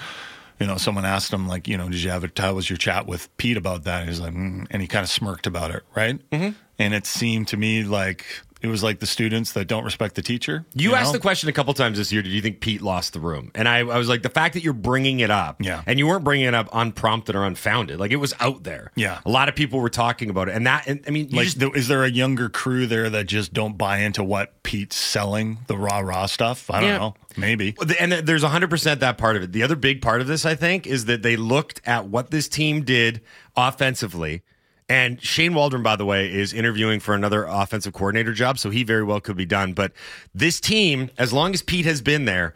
[0.60, 2.77] you know, someone asked him like, you know, did you have a how was your
[2.77, 4.01] chat with Pete about that?
[4.01, 6.17] And he's like, mm, and he kind of smirked about it, right?
[6.31, 6.58] Mm-hmm.
[6.79, 8.25] And it seemed to me like
[8.65, 10.65] it was like the students that don't respect the teacher.
[10.73, 11.13] You, asked know?
[11.13, 12.21] the question a couple times this year.
[12.21, 13.51] Did you think Pete lost the room?
[13.56, 15.82] And I, I was like, the fact that you're bringing it up, Yeah.
[15.86, 18.91] and you weren't bringing it up unprompted or unfounded, like it was out there.
[18.95, 19.19] Yeah.
[19.25, 21.62] a lot of people were talking about it, and that, and, I mean, Like, just,
[21.75, 25.78] is there a younger crew there that just don't buy into what Pete's selling, the
[25.78, 26.69] raw raw stuff?
[26.71, 26.97] I don't Yeah.
[26.97, 27.15] know.
[27.38, 27.75] Maybe.
[27.99, 29.51] And there's 100% that part of it.
[29.51, 32.47] The other big part of this, I think, is that they looked at what this
[32.47, 33.19] team did
[33.58, 34.41] offensively.
[34.88, 38.84] And Shane Waldron, by the way, is interviewing for another offensive coordinator job, so he
[38.84, 39.74] very well could be done.
[39.74, 39.93] But
[40.36, 42.54] this team, as long as Pete has been there,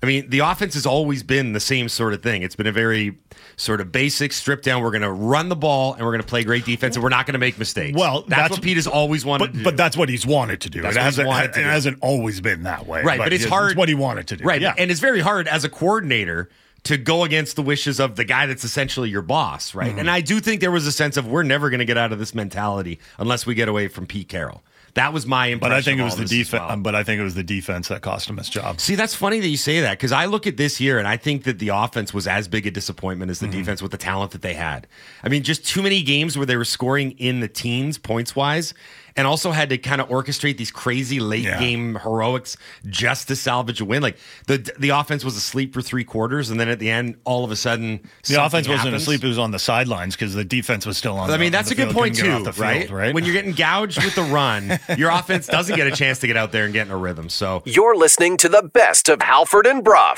[0.00, 2.42] I mean, the offense has always been the same sort of thing.
[2.42, 3.18] It's been a very
[3.56, 4.82] sort of basic strip down.
[4.82, 7.08] We're going to run the ball and we're going to play great defense, and we're
[7.08, 7.96] not going to make mistakes.
[7.98, 9.64] Well, that's, that's- what Pete has always wanted But to do.
[9.64, 10.82] but that's what he's wanted to do.
[10.82, 11.60] That's it hasn't, it do.
[11.62, 13.02] hasn't always been that way.
[13.02, 13.76] Right, but, it's it's- hard.
[13.76, 14.44] what he wanted to do.
[14.44, 14.74] Right, Yeah.
[14.78, 16.48] and it's very hard as a coordinator
[16.84, 19.90] to go against the wishes of the guy that's essentially your boss, right?
[19.90, 19.98] Mm-hmm.
[20.00, 22.12] And I do think there was a sense of we're never going to get out
[22.12, 24.62] of this mentality unless we get away from Pete Carroll.
[24.94, 25.70] That was my impression.
[25.70, 26.64] But I think it was the defense.
[26.68, 26.76] well.
[26.76, 28.78] But I think it was the defense that cost him his job.
[28.78, 31.16] See, that's funny that you say that because I look at this year and I
[31.16, 33.58] think that the offense was as big a disappointment as the Mm-hmm.
[33.58, 34.86] defense with the talent that they had.
[35.24, 38.74] I mean, just too many games where they were scoring in the teens points wise
[39.16, 41.58] and also had to kind of orchestrate these crazy late Yeah.
[41.60, 44.02] game heroics just to salvage a win.
[44.02, 47.44] Like the the offense was asleep for three quarters and then at the end, all
[47.44, 49.02] of a sudden, The offense wasn't happens.
[49.02, 51.28] asleep; it was on the sidelines because the defense was still on.
[51.28, 52.90] I the- mean, on that's the a good field, point too, get off the right?
[52.90, 53.14] right?
[53.14, 56.36] When you're getting gouged with the run, your offense doesn't get a chance to get
[56.36, 57.28] out there and get in a rhythm.
[57.28, 60.14] So You're listening to the best of Halford and Brough.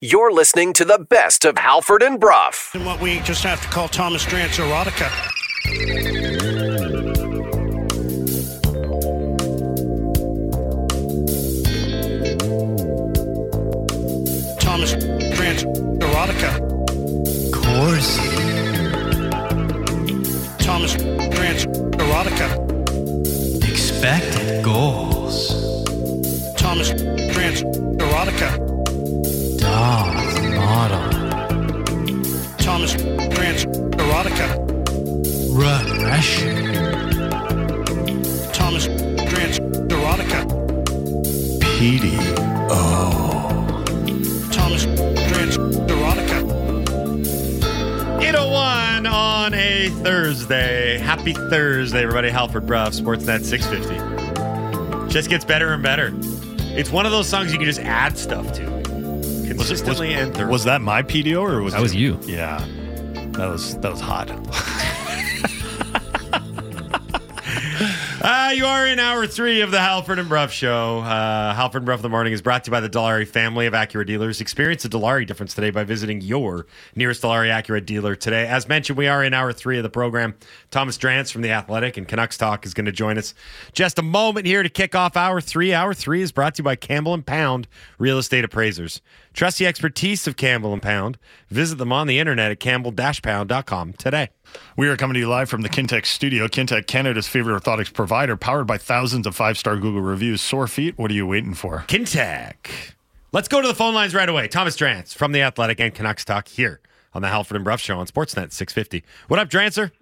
[0.00, 2.52] You're listening to the best of Halford and Brough.
[2.74, 6.17] And what we just have to call Thomas Drance erotica.
[15.64, 16.50] Erotica.
[17.52, 18.16] Course.
[20.58, 22.48] Thomas Grant's Erotica.
[23.68, 25.50] Expected goals.
[26.56, 26.92] Thomas
[27.32, 27.62] Grant's
[28.02, 28.50] Erotica.
[29.58, 30.06] Doll
[30.54, 31.04] model.
[32.58, 32.94] Thomas
[33.34, 33.64] Grant's
[34.02, 34.46] Erotica.
[35.50, 36.54] Regression.
[38.52, 38.86] Thomas
[39.30, 40.40] Grant's Erotica.
[41.78, 43.17] PDO.
[49.18, 50.96] On a Thursday.
[50.98, 52.30] Happy Thursday, everybody.
[52.30, 55.12] Halford Brough, Sportsnet 650.
[55.12, 56.12] Just gets better and better.
[56.78, 58.64] It's one of those songs you can just add stuff to.
[59.44, 60.52] Consistently and thoroughly.
[60.52, 62.16] Was that my PDO or was That was you.
[62.26, 62.64] Yeah,
[63.32, 64.28] that was that was hot.
[68.20, 70.98] Uh, you are in hour three of the Halford and Brough show.
[70.98, 73.66] Uh, Halford and Brough in the morning is brought to you by the Dilawri family
[73.66, 74.40] of Acura dealers.
[74.40, 78.48] Experience the Dilawri difference today by visiting your nearest Dilawri Acura dealer today.
[78.48, 80.34] As mentioned, we are in hour three of the program.
[80.72, 83.34] Thomas Drance from The Athletic and Canucks Talk is going to join us
[83.72, 85.72] just a moment here to kick off hour three.
[85.72, 89.00] Hour three is brought to you by Campbell and Pound Real Estate Appraisers.
[89.38, 91.16] Trust the expertise of Campbell and Pound.
[91.48, 94.30] Visit them on the internet at campbell-pound.com today.
[94.76, 96.48] We are coming to you live from the Kintec studio.
[96.48, 100.40] Kintec, Canada's favorite orthotics provider, powered by thousands of five star Google reviews.
[100.40, 101.84] Sore feet, what are you waiting for?
[101.86, 102.94] Kintec.
[103.30, 104.48] Let's go to the phone lines right away.
[104.48, 106.80] Thomas Drance from The Athletic and Canucks Talk here
[107.14, 109.04] on the Halford and Brough Show on Sportsnet 650.
[109.28, 109.92] What up, Drancer?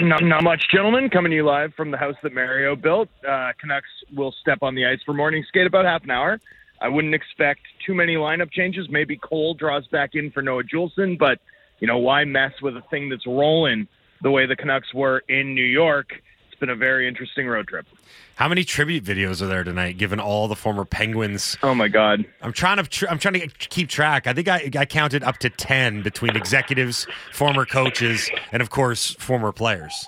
[0.00, 1.10] Not, not much, gentlemen.
[1.10, 3.10] Coming to you live from the house that Mario built.
[3.28, 6.40] Uh, Canucks will step on the ice for morning skate about half an hour.
[6.82, 8.88] I wouldn't expect too many lineup changes.
[8.90, 11.38] Maybe Cole draws back in for Noah Juulsen, but
[11.78, 13.86] you know why mess with a thing that's rolling
[14.20, 16.12] the way the Canucks were in New York?
[16.50, 17.86] It's been a very interesting road trip.
[18.34, 19.96] How many tribute videos are there tonight?
[19.96, 21.56] Given all the former Penguins.
[21.62, 22.24] Oh my God!
[22.40, 24.26] I'm trying to tr- I'm trying to keep track.
[24.26, 29.14] I think I, I counted up to ten between executives, former coaches, and of course
[29.20, 30.06] former players.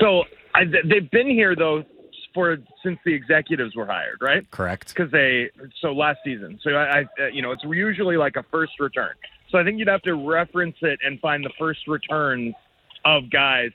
[0.00, 0.24] So
[0.54, 1.84] I, they've been here though
[2.34, 4.48] for since the executives were hired, right?
[4.50, 4.88] Correct.
[4.88, 6.58] Because they so last season.
[6.62, 9.14] So I, I, uh, you know, it's usually like a first return.
[9.50, 12.54] So I think you'd have to reference it and find the first returns
[13.04, 13.70] of guys.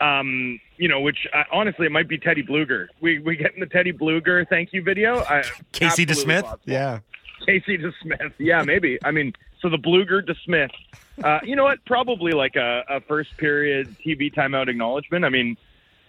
[0.00, 2.88] Um, you know, which uh, honestly, it might be Teddy Blueger.
[3.00, 5.20] We we getting the Teddy Blueger thank you video.
[5.20, 5.42] I,
[5.72, 6.42] Casey absolutely DeSmith.
[6.42, 6.60] possible.
[6.64, 6.98] Yeah.
[7.44, 8.32] Casey DeSmith.
[8.38, 8.98] Yeah, maybe.
[9.04, 10.70] I mean, so the Blueger DeSmith.
[11.22, 11.84] Uh, you know what?
[11.84, 15.24] Probably like a, a first period TV timeout acknowledgement.
[15.24, 15.56] I mean,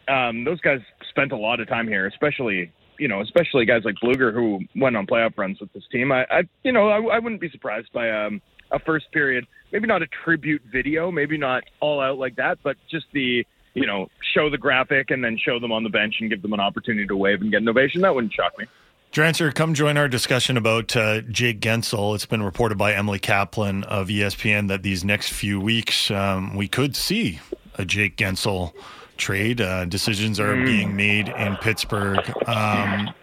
[0.08, 3.96] um, those guys spent a lot of time here, especially you know, especially guys like
[3.96, 6.12] Blueger who went on playoff runs with this team.
[6.12, 9.88] I, I you know, I, I wouldn't be surprised by um, a first period, maybe
[9.88, 14.10] not a tribute video, maybe not all out like that, but just the you know,
[14.34, 17.08] show the graphic and then show them on the bench and give them an opportunity
[17.08, 18.02] to wave and get an ovation.
[18.02, 18.66] That wouldn't shock me.
[19.12, 22.16] Drancer, come join our discussion about uh, Jake Guentzel.
[22.16, 26.68] It's been reported by Emily Kaplan of ESPN that these next few weeks um, we
[26.68, 27.40] could see
[27.76, 28.74] a Jake Guentzel
[29.22, 29.62] trade.
[29.62, 30.66] Uh, decisions are Mm.
[30.66, 32.20] being made in Pittsburgh.
[32.48, 33.14] Um,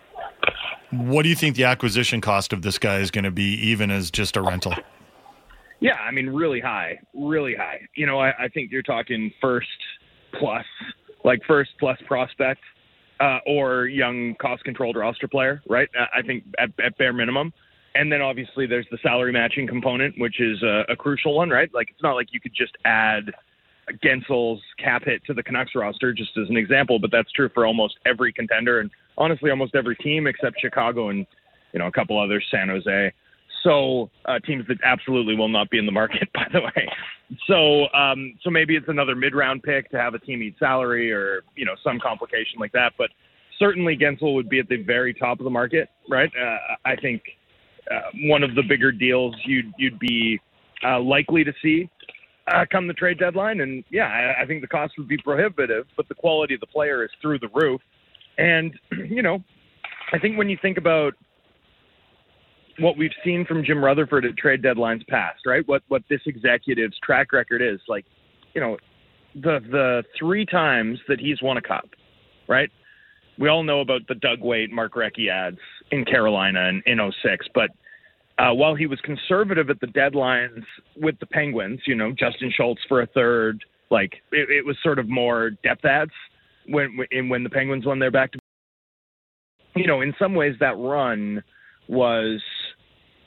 [0.91, 3.91] what do you think the acquisition cost of this guy is going to be, even
[3.91, 4.75] as just a rental?
[5.81, 7.81] Yeah, I mean, really high, really high.
[7.95, 9.69] You know, I, I think you're talking first
[10.39, 10.65] plus,
[11.25, 12.61] like first plus prospect,
[13.21, 15.89] uh, or young cost controlled roster player, right?
[16.17, 17.53] I think at, at bare minimum.
[17.95, 21.69] And then obviously there's the salary matching component, which is a, a crucial one, right?
[21.75, 23.33] Like it's not like you could just add
[24.05, 27.67] Guentzel's cap hit to the Canucks roster, just as an example, but that's true for
[27.67, 31.27] almost every contender and honestly almost every team except Chicago and
[31.73, 33.13] you know a couple others, San Jose.
[33.65, 36.89] So uh, teams that absolutely will not be in the market, by the way.
[37.47, 41.43] So um, so maybe it's another mid-round pick to have a team eat salary or
[41.57, 42.93] you know some complication like that.
[42.97, 43.11] But
[43.59, 46.31] certainly Guentzel would be at the very top of the market, right?
[46.41, 47.23] Uh, I think
[47.91, 50.41] uh, one of the bigger deals you'd you'd be
[50.85, 51.91] uh, likely to see
[52.55, 53.61] uh, come the trade deadline.
[53.61, 56.67] And yeah, I, I think the cost would be prohibitive, but the quality of the
[56.67, 57.81] player is through the roof.
[58.39, 58.73] And
[59.09, 59.43] you know,
[60.13, 61.15] I think when you think about
[62.79, 65.67] what we've seen from Jim Rutherford at trade deadlines past, right?
[65.67, 68.05] What what this executive's track record is like,
[68.55, 68.77] you know,
[69.35, 71.89] the the three times that he's won a cup,
[72.49, 72.71] right?
[73.39, 75.59] We all know about the Doug Weight, Mark Recchi ads
[75.93, 77.71] in Carolina in, in 06, but
[78.39, 80.63] uh, while he was conservative at the deadlines
[80.97, 84.99] with the Penguins, you know, Justin Schultz for a third, like it, it was sort
[84.99, 86.13] of more depth ads
[86.69, 86.99] when
[87.29, 88.39] when the Penguins won their back to.
[89.75, 91.43] You know, in some ways that run
[91.89, 92.41] was,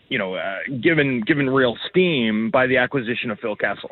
[0.09, 3.91] you know, uh, given given real steam by the acquisition of Phil Kessel.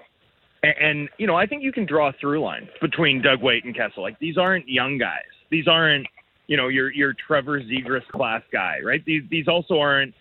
[0.63, 3.65] And, and you know, I think you can draw a through line between Doug Weight
[3.65, 4.03] and Kessel.
[4.03, 5.23] Like these aren't young guys.
[5.51, 6.07] These aren't,
[6.47, 9.03] you know, your your Trevor Zegras class guy, right?
[9.05, 10.13] These these also aren't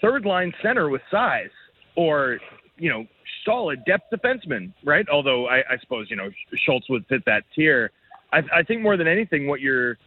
[0.00, 1.50] third line center with size
[1.96, 2.38] or
[2.76, 3.06] you know
[3.44, 5.06] solid depth defenseman, right?
[5.08, 6.30] Although I, I suppose you know
[6.64, 7.90] Schultz would fit that tier.
[8.32, 9.98] I, I think more than anything, what you're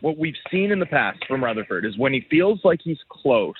[0.00, 3.54] what we've seen in the past from Rutherford is when he feels like he's close,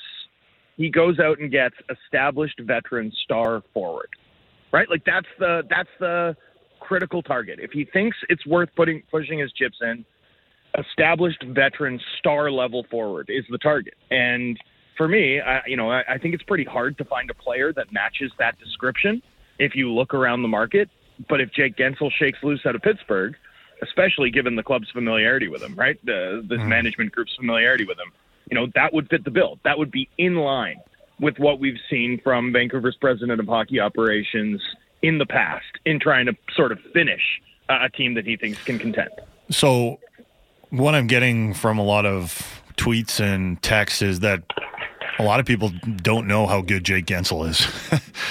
[0.77, 4.09] he goes out and gets established veteran star forward.
[4.73, 4.89] Right?
[4.91, 6.37] Like that's the that's the
[6.81, 7.59] critical target.
[7.61, 10.05] If he thinks it's worth putting pushing his chips in,
[10.79, 13.95] established veteran star level forward is the target.
[14.11, 14.59] And
[15.03, 17.73] for me, I, you know, I, I think it's pretty hard to find a player
[17.73, 19.21] that matches that description
[19.59, 20.89] if you look around the market.
[21.29, 23.35] But if Jake Guentzel shakes loose out of Pittsburgh,
[23.83, 25.99] especially given the club's familiarity with him, right?
[26.05, 26.69] The, this mm-hmm.
[26.69, 28.13] management group's familiarity with him,
[28.49, 29.59] you know, that would fit the bill.
[29.65, 30.81] That would be in line
[31.19, 34.63] with what we've seen from Vancouver's president of hockey operations
[35.03, 38.79] in the past in trying to sort of finish a team that he thinks can
[38.79, 39.11] contend.
[39.51, 39.99] So,
[40.71, 44.45] what I'm getting from a lot of tweets and texts is that
[45.23, 47.67] a lot of people don't know how good Jake Guentzel is.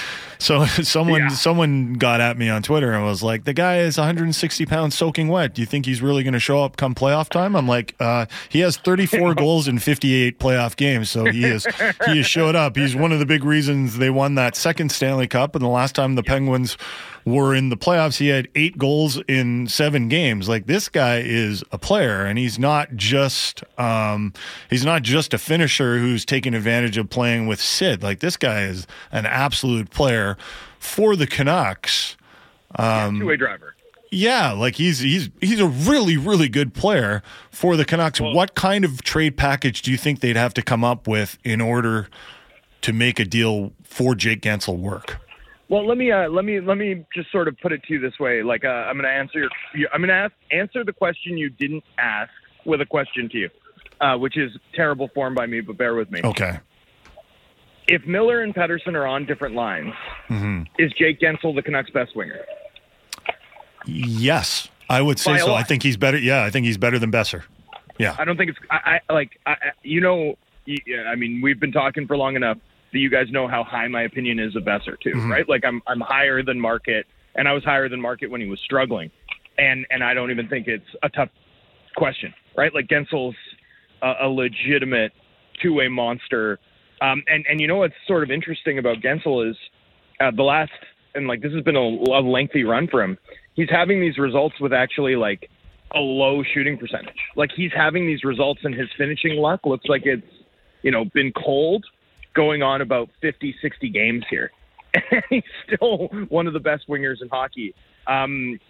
[0.38, 4.66] so someone someone got at me on Twitter and was like, "The guy is 160
[4.66, 5.54] pounds soaking wet.
[5.54, 8.26] Do you think he's really going to show up come playoff time?" I'm like, uh,
[8.48, 11.64] "He has 34 goals in 58 playoff games, so he is
[12.06, 12.76] he has showed up.
[12.76, 15.94] He's one of the big reasons they won that second Stanley Cup, and the last
[15.94, 16.76] time the Penguins."
[17.24, 18.18] Were in the playoffs.
[18.18, 20.48] He had eight goals in seven games.
[20.48, 24.32] Like this guy is a player, and he's not just um,
[24.68, 28.02] he's not just a finisher who's taking advantage of playing with Sid.
[28.02, 30.36] Like this guy is an absolute player
[30.80, 32.16] for the Canucks.
[32.76, 33.76] Um, Two way driver.
[34.10, 38.20] yeah, like he's he's he's a really really good player for the Canucks.
[38.20, 41.60] what kind of trade package do you think they'd have to come up with in
[41.60, 42.08] order
[42.80, 45.18] to make a deal for Jake Guentzel work?
[45.72, 47.98] Well, let me uh, let me let me just sort of put it to you
[47.98, 48.42] this way.
[48.42, 51.38] Like, uh, I'm going to answer your, your I'm going to ask answer the question
[51.38, 52.30] you didn't ask
[52.66, 53.48] with a question to you,
[54.02, 56.20] uh, which is terrible form by me, but bear with me.
[56.22, 56.58] Okay.
[57.88, 59.94] If Miller and Pedersen are on different lines,
[60.28, 62.40] hmm is Jake Guentzel the Canucks' best winger?
[63.86, 65.54] Yes, I would say By so.
[65.54, 66.18] I think he's better.
[66.18, 67.44] Yeah, I think he's better than Boeser.
[67.98, 68.14] Yeah.
[68.18, 70.36] I don't think it's I, I like I- you know.
[70.68, 72.58] I mean, we've been talking for long enough
[72.92, 75.30] that you guys know how high my opinion is of Boeser too, Mhm.
[75.30, 75.48] right?
[75.48, 78.60] Like I'm I'm higher than market, and I was higher than market when he was
[78.60, 79.10] struggling,
[79.58, 81.30] and and I don't even think it's a tough
[81.96, 82.72] question, right?
[82.74, 83.36] Like Guentzel's
[84.02, 85.12] a, a legitimate
[85.62, 86.58] two way monster,
[87.00, 89.56] um, and and you know what's sort of interesting about Guentzel is
[90.20, 90.72] uh, the last
[91.14, 93.18] and like this has been a, a lengthy run for him.
[93.54, 95.48] He's having these results with actually like
[95.94, 97.18] a low shooting percentage.
[97.36, 100.26] Like he's having these results and his finishing luck looks like it's,
[100.82, 101.84] you know, been cold
[102.34, 104.50] going on about 50, 60 games here.
[105.10, 107.74] And he's still one of the best wingers in hockey.
[108.06, 108.60] Um,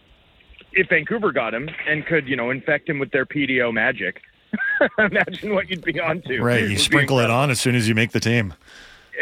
[0.72, 4.20] if Vancouver got him and could, you know, infect him with their PDO magic,
[4.98, 6.40] imagine what you'd be onto.
[6.40, 6.68] Right.
[6.68, 8.54] You sprinkle it on as soon as you make the team.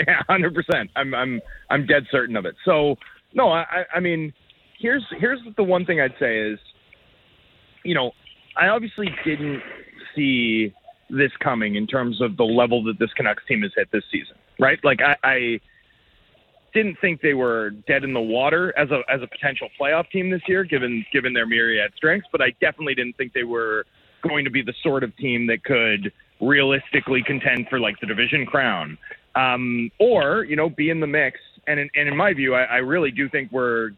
[0.06, 0.90] Yeah, hundred percent.
[0.94, 2.54] I'm I'm I'm dead certain of it.
[2.64, 2.96] So
[3.32, 4.32] no, I I- I mean,
[4.78, 6.58] here's here's the one thing I'd say is,
[7.82, 8.12] you know,
[8.56, 9.62] I obviously didn't
[10.14, 10.74] see
[11.10, 14.36] this coming in terms of the level that this Canucks team has hit this season,
[14.58, 14.78] right?
[14.84, 15.60] Like I, I
[16.72, 20.30] didn't think they were dead in the water as a as a potential playoff team
[20.30, 22.28] this year, given given their myriad strengths.
[22.30, 23.86] But I definitely didn't think they were
[24.22, 28.46] going to be the sort of team that could realistically contend for like the division
[28.46, 28.96] crown,
[29.34, 31.38] um, or you know be in the mix.
[31.66, 33.90] And in, and in my view, I, I really do think we're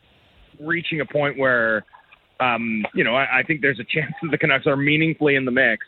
[0.59, 1.85] reaching a point where,
[2.41, 5.45] um, you know, I, I think there's a chance that the Canucks are meaningfully in
[5.45, 5.87] the mix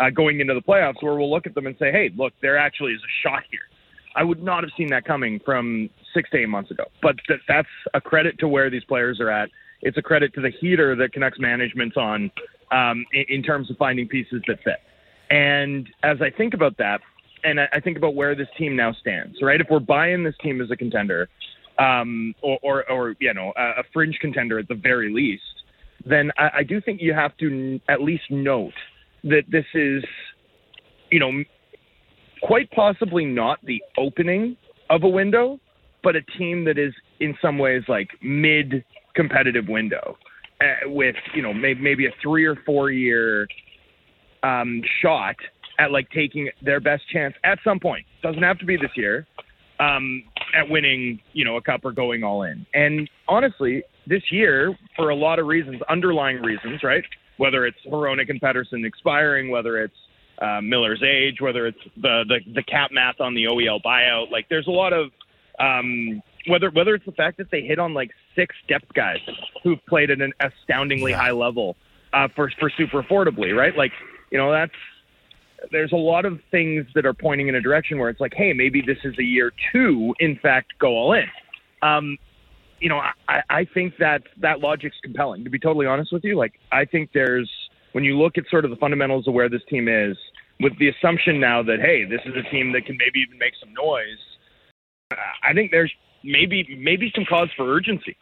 [0.00, 2.56] uh, going into the playoffs, where we'll look at them and say, hey, look, there
[2.56, 3.60] actually is a shot here.
[4.16, 6.84] I would not have seen that coming from six to eight months ago.
[7.00, 9.50] But th- that's a credit to where these players are at.
[9.82, 12.30] It's a credit to the heater that Canucks management's on
[12.72, 14.80] um, in, in terms of finding pieces that fit.
[15.30, 17.00] And as I think about that,
[17.44, 19.60] and I, I think about where this team now stands, right?
[19.60, 21.28] If we're buying this team as a contender,
[21.78, 25.42] um, or, or, or you know, a, a fringe contender at the very least,
[26.04, 28.74] then I, I do think you have to n- at least note
[29.24, 30.04] that this is,
[31.10, 31.42] you know,
[32.42, 34.56] quite possibly not the opening
[34.88, 35.58] of a window,
[36.02, 40.16] but a team that is in some ways like mid competitive window
[40.60, 43.46] uh, with, you know, maybe, maybe a three or four year
[44.42, 45.36] um, shot
[45.78, 48.04] at like taking their best chance at some point.
[48.22, 49.26] Doesn't have to be this year.
[49.78, 52.66] Um, at winning, you know, a cup or going all in.
[52.74, 57.04] And honestly, this year, for a lot of reasons, underlying reasons, right?
[57.40, 59.96] Whether it's Hronek and Pedersen expiring, whether it's
[60.42, 64.46] uh, Miller's age, whether it's the, the the cap math on the OEL buyout, like
[64.50, 65.10] there's a lot of
[65.58, 69.20] um, whether whether it's the fact that they hit on like six depth guys
[69.62, 71.76] who've played at an astoundingly high level
[72.12, 73.74] uh, for for super affordably, right?
[73.74, 73.92] Like
[74.30, 74.76] you know that's
[75.72, 78.52] there's a lot of things that are pointing in a direction where it's like, hey,
[78.52, 81.26] maybe this is a year to, in fact, go all in.
[81.82, 82.18] Um,
[82.80, 85.44] you know, I, I think that that logic's compelling.
[85.44, 87.50] To be totally honest with you, like I think there's
[87.92, 90.16] when you look at sort of the fundamentals of where this team is,
[90.60, 93.52] with the assumption now that hey, this is a team that can maybe even make
[93.60, 94.18] some noise,
[95.12, 95.92] uh, I think there's
[96.24, 98.16] maybe maybe some cause for urgency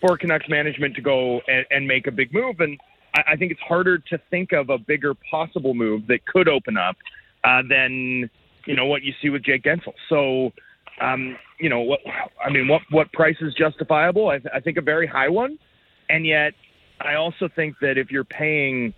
[0.00, 2.60] for Canucks management to go and, and make a big move.
[2.60, 2.78] And
[3.14, 6.76] I, I think it's harder to think of a bigger possible move that could open
[6.76, 6.96] up
[7.44, 8.30] uh, than
[8.64, 9.92] you know what you see with Jake Guentzel.
[10.08, 10.52] So.
[11.00, 12.00] Um, you know what?
[12.44, 14.28] I mean, what what price is justifiable?
[14.28, 15.58] I, th- I think a very high one,
[16.08, 16.54] and yet
[17.00, 18.94] I also think that if you're paying,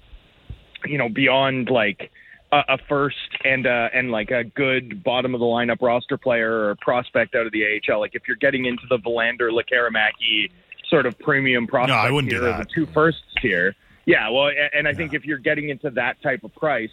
[0.85, 2.11] you know, beyond like
[2.53, 6.69] a, a first and uh, and like a good bottom of the lineup roster player
[6.69, 10.51] or prospect out of the AHL, like if you're getting into the Willander Lekkerimaki
[10.89, 12.69] sort of premium prospect No, I wouldn't tier, or that.
[12.69, 13.75] the two firsts tier,
[14.07, 14.29] yeah.
[14.29, 16.91] Well, a- and I think if you're getting into that type of price.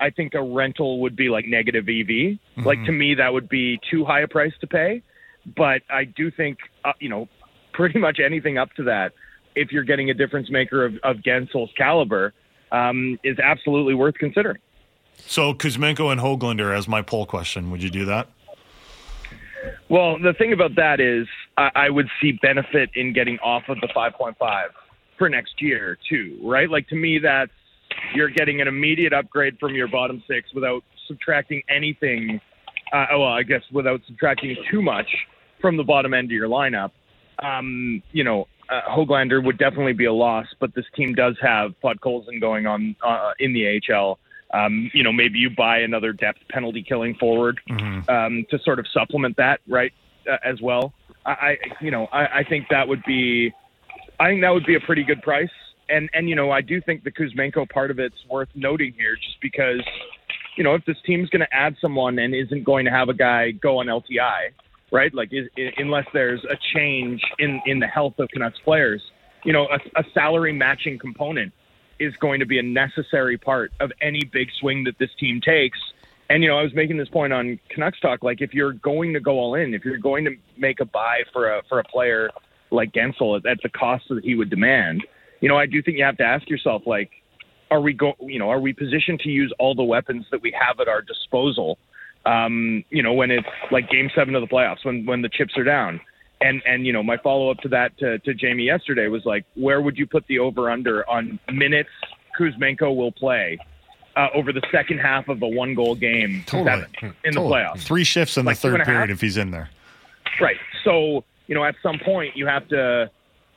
[0.00, 2.38] I think a rental would be like negative EV.
[2.64, 5.02] Like to me, that would be too high a price to pay.
[5.56, 7.28] But I do think, uh, you know,
[7.72, 9.12] pretty much anything up to that,
[9.54, 12.32] if you're getting a difference maker of, of Guentzel's caliber,
[12.72, 14.58] um, is absolutely worth considering.
[15.26, 17.70] So Kuzmenko and Hoglander as my poll question.
[17.70, 18.28] Would you do that?
[19.88, 21.26] Well, the thing about that is,
[21.56, 24.68] I, I would see benefit in getting off of the 5.5
[25.18, 26.70] for next year too, right?
[26.70, 27.52] Like to me, that's
[28.14, 32.40] you're getting an immediate upgrade from your bottom six without subtracting anything.
[32.92, 35.08] Uh, well, I guess without subtracting too much
[35.60, 36.90] from the bottom end of your lineup.
[37.42, 41.74] Um, you know, uh, Hoglander would definitely be a loss, but this team does have
[41.82, 44.18] Podkolzin going on uh, in the AHL.
[44.52, 47.60] Um, you know, maybe you buy another depth penalty killing forward
[48.08, 49.92] um, to sort of supplement that, right,
[50.30, 50.92] uh, as well.
[51.24, 53.52] I, I you know, I, I think that would be,
[54.18, 55.50] I think that would be a pretty good price.
[55.90, 59.16] And and you know, I do think the Kuzmenko part of it's worth noting here,
[59.16, 59.82] just because,
[60.56, 63.14] you know, if this team's going to add someone and isn't going to have a
[63.14, 64.50] guy go on LTI,
[64.90, 65.12] right?
[65.12, 69.02] Like, is, i unless there's a change in in the health of Canucks players,
[69.44, 71.52] you know, a, a salary matching component
[71.98, 75.78] is going to be a necessary part of any big swing that this team takes.
[76.30, 78.22] And you know, I was making this point on Canucks talk.
[78.22, 81.22] Like, if you're going to go all in, if you're going to make a buy
[81.32, 82.30] for a for a player
[82.70, 85.04] like Guentzel at, at the cost that he would demand,
[85.40, 87.10] you know, I do think you have to ask yourself, like,
[87.70, 88.14] are we go?
[88.20, 91.02] You know, are we positioned to use all the weapons that we have at our
[91.02, 91.78] disposal?
[92.26, 95.56] Um, you know, when it's like Game Seven of the playoffs, when when the chips
[95.56, 96.00] are down.
[96.42, 99.44] And and you know, my follow up to that to, to Jamie yesterday was like,
[99.56, 101.90] where would you put the over under on minutes
[102.38, 103.58] Kuzmenko will play
[104.16, 106.70] uh, over the second half of a one goal game Totally.
[106.70, 107.52] seven in the Totally.
[107.52, 107.80] playoffs?
[107.82, 108.86] Three shifts in Like the third a half?
[108.86, 109.68] period if he's in there.
[110.40, 110.56] Right.
[110.82, 113.10] So, you know, at some point you have to.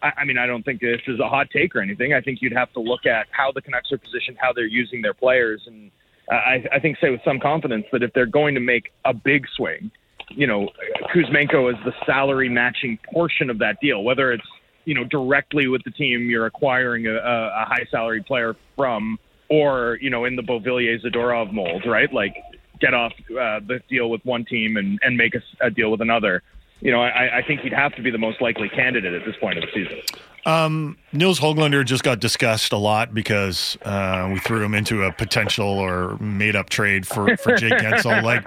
[0.03, 2.13] I, I mean, I don't think this is a hot take or anything.
[2.13, 5.01] I think you'd have to look at how the Canucks are positioned, how they're using
[5.01, 5.89] their players, and
[6.29, 9.45] I, I think say with some confidence that if they're going to make a big
[9.55, 9.91] swing,
[10.29, 10.69] you know,
[11.13, 14.47] Kuzmenko is the salary matching portion of that deal, whether it's
[14.85, 19.19] you know directly with the team you're acquiring a, a, a high salary player from,
[19.49, 22.11] or you know in the Beauvillier Zadorov mold, right?
[22.11, 22.35] Like
[22.79, 26.41] get off uh, the deal with one team and, and make a deal with another.
[26.83, 29.37] You know, I, I think he'd have to be the most likely candidate at this
[29.37, 30.01] point of the season.
[30.45, 35.13] Um, Nils Hoglander just got discussed a lot because uh, we threw him into a
[35.13, 38.21] potential or made up trade for, for Jake Guentzel.
[38.23, 38.45] Like,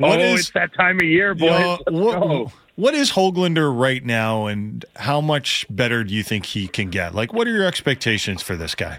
[0.00, 1.50] what oh, is- it's that time of year, boys.
[1.50, 6.46] Yeah, Let's what, what is Hoglander right now, and how much better do you think
[6.46, 7.14] he can get?
[7.14, 8.98] Like, what are your expectations for this guy?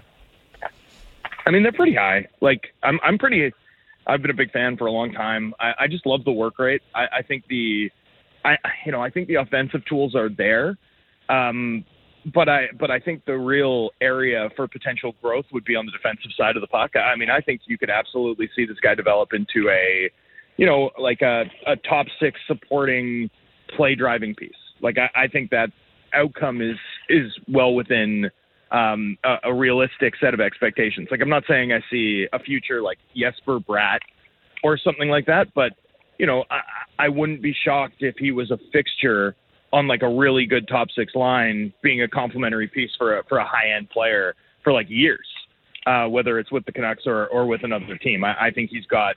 [1.46, 2.28] I mean, they're pretty high.
[2.40, 3.52] Like, I'm, I'm pretty.
[4.06, 5.54] I've been a big fan for a long time.
[5.60, 6.82] I, I just love the work rate.
[6.94, 7.90] I, I think the,
[8.44, 10.78] I, you know, I think the offensive tools are there.
[11.28, 11.84] Um,
[12.34, 15.92] but I, but I think the real area for potential growth would be on the
[15.92, 16.90] defensive side of the puck.
[16.96, 20.10] I mean, I think you could absolutely see this guy develop into a,
[20.56, 23.30] you know, like a, a top six supporting
[23.76, 24.52] play driving piece.
[24.82, 25.70] Like, I, I think that
[26.12, 26.76] outcome is
[27.08, 28.30] is well within
[28.70, 31.08] um, a, a realistic set of expectations.
[31.10, 33.98] Like I'm not saying I see a future like Jesper Bratt
[34.62, 35.72] or something like that, but
[36.20, 36.60] you know I,
[37.06, 39.34] I wouldn't be shocked if he was a fixture
[39.72, 43.38] on like a really good top six line, being a complementary piece for a for
[43.38, 45.26] a high end player for like years,
[45.86, 48.22] uh, whether it's with the Canucks or or with another team.
[48.22, 49.16] I, I think he's got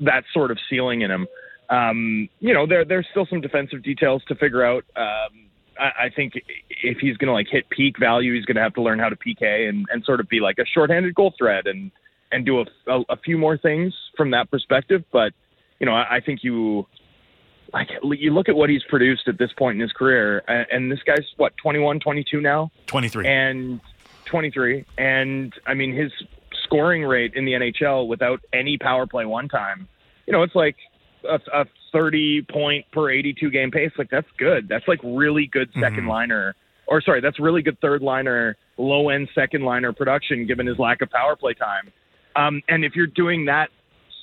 [0.00, 1.26] that sort of ceiling in him.
[1.70, 4.84] Um, you know, there there's still some defensive details to figure out.
[4.94, 5.48] Um,
[5.78, 6.34] I, I think
[6.82, 9.08] if he's going to like hit peak value, he's going to have to learn how
[9.08, 11.90] to PK and, and sort of be like a shorthanded goal threat and
[12.30, 15.04] and do a, a, a few more things from that perspective.
[15.12, 15.32] But
[15.82, 16.86] you know, I, I think you
[17.74, 20.92] like you look at what he's produced at this point in his career, and, and
[20.92, 23.26] this guy's what 21, 22 now, 23.
[23.26, 23.80] and
[24.26, 26.12] 23, and I mean his
[26.62, 29.88] scoring rate in the NHL without any power play one time,
[30.26, 30.76] you know, it's like
[31.28, 33.90] a, a 30 point per 82 game pace.
[33.98, 34.68] Like that's good.
[34.68, 36.54] That's like really good 2nd liner,
[36.86, 41.02] or sorry, that's really good third liner low end second liner production given his lack
[41.02, 41.92] of power play time.
[42.36, 43.68] Um, and if you're doing that,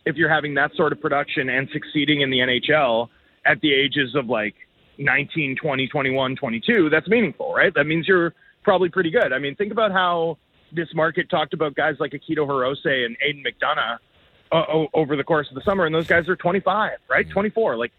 [0.10, 3.10] if you're having that sort of production and succeeding in the NHL
[3.46, 4.56] at the ages of like
[4.98, 7.74] 19, 20, 21, 22, that's meaningful, right?
[7.74, 8.34] That means you're
[8.64, 9.32] probably pretty good.
[9.32, 10.38] I mean, think about how
[10.72, 13.98] this market talked about guys like Akito Hirose and Aidan McDonough
[14.52, 17.30] uh, over the course of the summer, and those guys are 25, right?
[17.30, 17.78] 24.
[17.78, 17.92] Like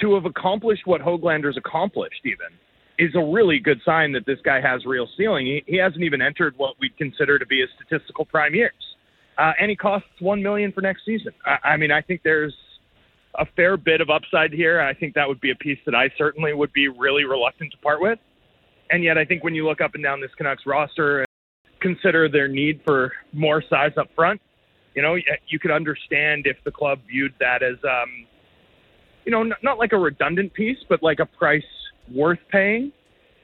[0.00, 2.46] to have accomplished what Hoglander's accomplished, even
[2.98, 5.46] is a really good sign that this guy has real ceiling.
[5.46, 8.93] He, he hasn't even entered what we'd consider to be his statistical prime years,
[9.38, 11.32] uh, and he costs one million for next season.
[11.44, 12.54] I, I mean, I think there's
[13.36, 14.80] a fair bit of upside here.
[14.80, 17.78] I think that would be a piece that I certainly would be really reluctant to
[17.78, 18.18] part with.
[18.90, 21.26] And yet, I think when you look up and down this Canucks roster and
[21.80, 24.40] consider their need for more size up front,
[24.94, 25.16] you know,
[25.48, 28.26] you could understand if the club viewed that as, um,
[29.24, 31.64] you know, not, like a redundant piece, but like a price
[32.12, 32.92] worth paying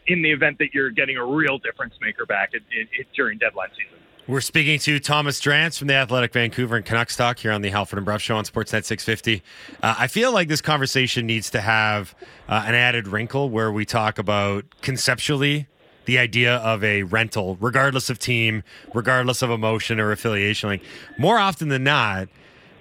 [0.06, 3.38] in the event that you're getting a real difference maker back in, in, in, during
[3.38, 3.99] deadline season.
[4.30, 7.70] We're speaking to Thomas Drance from the Athletic Vancouver and Canucks Talk here on the
[7.70, 9.42] Halford and Brough Show on Sportsnet 650.
[9.82, 12.14] Uh, I feel like this conversation needs to have
[12.48, 15.66] uh, an added wrinkle where we talk about conceptually
[16.04, 18.62] the idea of a rental, regardless of team,
[18.94, 20.68] regardless of emotion or affiliation.
[20.68, 20.84] Like
[21.18, 22.28] more often than not,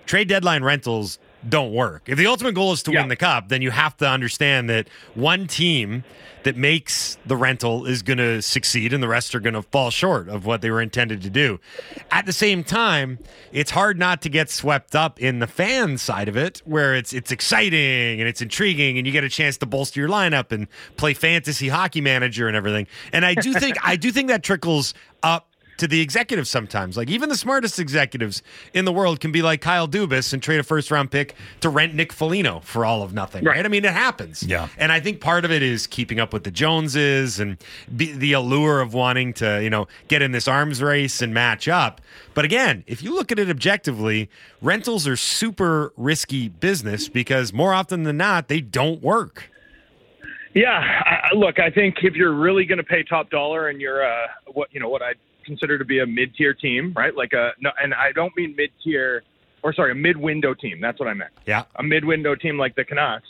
[0.06, 1.18] trade deadline rentals
[1.48, 2.04] don't work.
[2.08, 3.00] If the ultimate goal is to Yeah.
[3.02, 6.04] win the cup, then you have to understand that one team
[6.44, 9.90] that makes the rental is going to succeed and the rest are going to fall
[9.92, 11.60] short of what they were intended to do.
[12.12, 13.20] At the same time,
[13.52, 17.12] it's hard not to get swept up in the fan side of it where it's
[17.12, 20.68] it's exciting and it's intriguing and you get a chance to bolster your lineup and
[20.96, 22.88] play fantasy hockey manager and everything.
[23.12, 25.49] And I do think I do think that trickles up
[25.80, 26.96] to the executives sometimes.
[26.98, 28.42] Like even the smartest executives
[28.74, 31.70] in the world can be like Kyle Dubas and trade a first round pick to
[31.70, 33.44] rent Nick Foligno for all of nothing.
[33.44, 33.66] Right.
[33.66, 34.44] I mean, it happens.
[34.44, 34.68] Yeah.
[34.78, 37.58] And I think part of it is keeping up with the Joneses and
[37.96, 41.68] be, the allure of wanting to, you know, get in this arms race and match
[41.68, 42.02] up.
[42.34, 44.30] But again, if you look at it objectively,
[44.62, 49.50] rentals are super risky business because more often than not, they don't work.
[50.54, 53.80] Yeah, I, I- look, I think if you're really going to pay top dollar and
[53.80, 55.14] you're uh, what you know what I
[55.46, 57.16] consider to be a mid-tier team, right?
[57.16, 59.24] Like a no, and I don't mean mid-tier
[59.64, 60.80] or sorry, a mid-window team.
[60.82, 61.32] That's what I meant.
[61.46, 61.64] Yeah.
[61.76, 63.28] A mid-window team like the Canucks.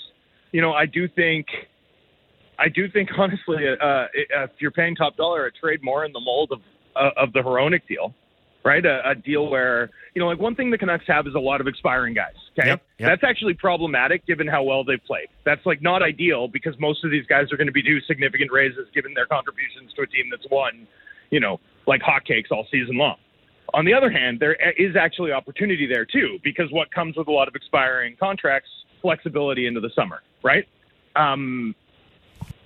[0.52, 1.48] You know, I do think
[2.58, 6.20] I do think honestly, uh, if you're paying top dollar, a trade more in the
[6.20, 6.60] mold of
[6.96, 8.14] uh, of the Hronek deal,
[8.66, 8.86] right?
[8.86, 11.62] A, a deal where you know, like one thing the Canucks have is a lot
[11.62, 12.34] of expiring guys.
[12.58, 13.10] Okay, Yep, yep.
[13.10, 15.28] that's actually problematic given how well they've played.
[15.46, 18.52] That's like not ideal because most of these guys are going to be due significant
[18.52, 20.88] raises given their contributions to a team that's won,
[21.30, 23.18] you know, like hotcakes all season long.
[23.74, 27.32] On the other hand, there is actually opportunity there too, because what comes with a
[27.32, 28.70] lot of expiring contracts,
[29.02, 30.68] flexibility into the summer, right?
[31.16, 31.76] Um,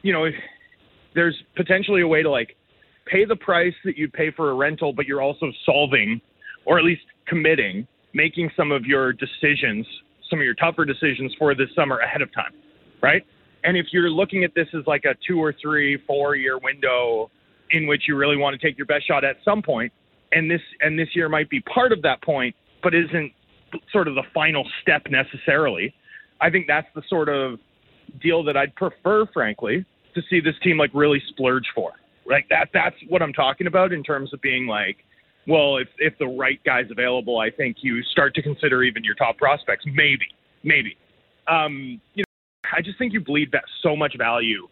[0.01, 0.29] you know,
[1.13, 2.55] there's potentially a way to like
[3.05, 6.21] pay the price that you'd pay for a rental, but you're also solving,
[6.65, 9.85] or at least committing, making some of your decisions,
[10.29, 12.53] some of your tougher decisions for this summer ahead of time,
[13.01, 13.25] right?
[13.63, 17.29] And if you're looking at this as like a two or three, four year window
[17.73, 19.91] in which you really want to take your best shot at some point,
[20.31, 23.33] and this and this year might be part of that point, but isn't
[23.91, 25.93] sort of the final step necessarily.
[26.39, 27.59] I think that's the sort of
[28.21, 31.93] deal that I'd prefer, frankly, to see this team like really splurge for.
[32.25, 34.97] Like that that's what I'm talking about in terms of being like,
[35.47, 39.15] well, if if the right guy's available, I think you start to consider even your
[39.15, 39.85] top prospects.
[39.85, 40.27] Maybe.
[40.63, 40.95] Maybe.
[41.47, 44.67] Um, you know, I just think you bleed that so much value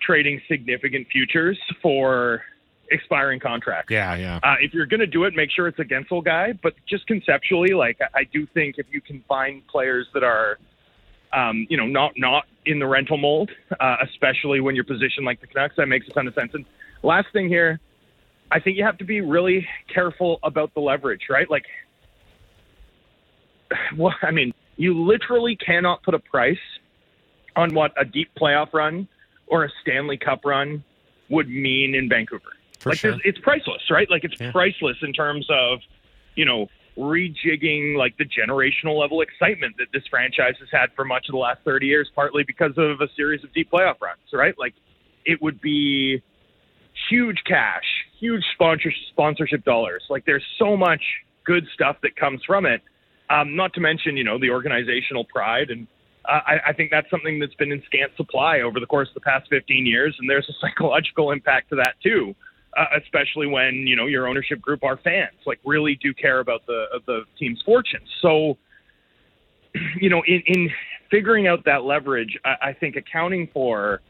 [0.00, 2.42] trading significant futures for
[2.90, 3.90] expiring contracts.
[3.90, 4.40] Yeah, yeah.
[4.42, 6.52] Uh, if you're going to do it, make sure it's a Guentzel guy.
[6.62, 10.58] But just conceptually, like I do think if you can find players that are,
[11.32, 15.40] um, you know, not not in the rental mold, uh, especially when you're positioned like
[15.40, 16.52] the Canucks, that makes a ton of sense.
[16.54, 16.64] And
[17.02, 17.80] last thing here,
[18.50, 21.48] I think you have to be really careful about the leverage, right?
[21.50, 21.66] Like,
[23.96, 26.56] well, I mean, you literally cannot put a price
[27.56, 29.08] on what a deep playoff run
[29.50, 30.82] or a Stanley Cup run
[31.28, 32.44] would mean in Vancouver.
[32.80, 33.16] For like sure.
[33.24, 34.08] it's priceless, right?
[34.10, 34.52] Like it's Yeah.
[34.52, 35.80] priceless in terms of,
[36.36, 41.28] you know, rejigging like the generational level excitement that this franchise has had for much
[41.28, 44.54] of the last 30 years, partly because of a series of deep playoff runs, right?
[44.58, 44.74] Like
[45.24, 46.22] it would be
[47.08, 47.84] huge cash,
[48.18, 50.02] huge sponsor sponsorship dollars.
[50.08, 51.02] Like there's so much
[51.44, 52.82] good stuff that comes from it.
[53.30, 55.86] Um, not to mention, you know, the organizational pride and
[56.28, 59.20] I, I think that's something that's been in scant supply over the course of the
[59.20, 62.34] past 15 years, and there's a psychological impact to that too,
[62.76, 66.66] uh, especially when you know your ownership group are fans, like really do care about
[66.66, 68.08] the of the team's fortunes.
[68.20, 68.58] So,
[70.00, 70.70] you know, in, in
[71.10, 74.00] figuring out that leverage, I, I think accounting for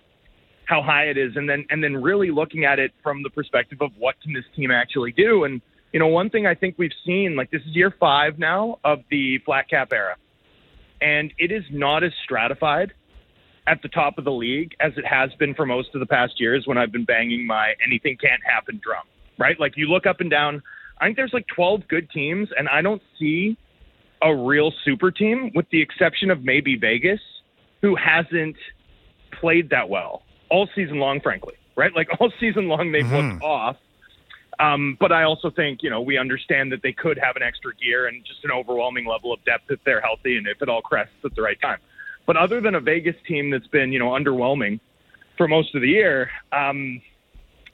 [0.65, 3.81] how high it is, and then and then really looking at it from the perspective
[3.81, 5.45] of what can this team actually do.
[5.45, 5.63] And
[5.93, 9.01] you know, one thing I think we've seen, like this is year five now of
[9.11, 10.17] the flat cap era,
[11.01, 12.93] and it is not as stratified
[13.67, 16.41] at the top of the league as it has been for most of the past
[16.41, 19.05] years when I've been banging my anything can't happen drum.
[19.39, 20.63] Right, like you look up and down.
[21.01, 23.57] I think there's like 12 good teams, and I don't see
[24.21, 27.21] a real super team, with the exception of maybe Vegas,
[27.81, 28.57] who hasn't
[29.41, 31.95] played that well all season long, frankly, right?
[31.95, 33.31] Like all season long, they've Mhm.
[33.33, 33.77] looked off.
[34.61, 37.75] Um, but I also think, you know, we understand that they could have an extra
[37.77, 40.83] gear and just an overwhelming level of depth if they're healthy and if it all
[40.83, 41.79] crests at the right time.
[42.27, 44.81] But other than a Vegas team that's been, you know, underwhelming
[45.37, 47.01] for most of the year, um,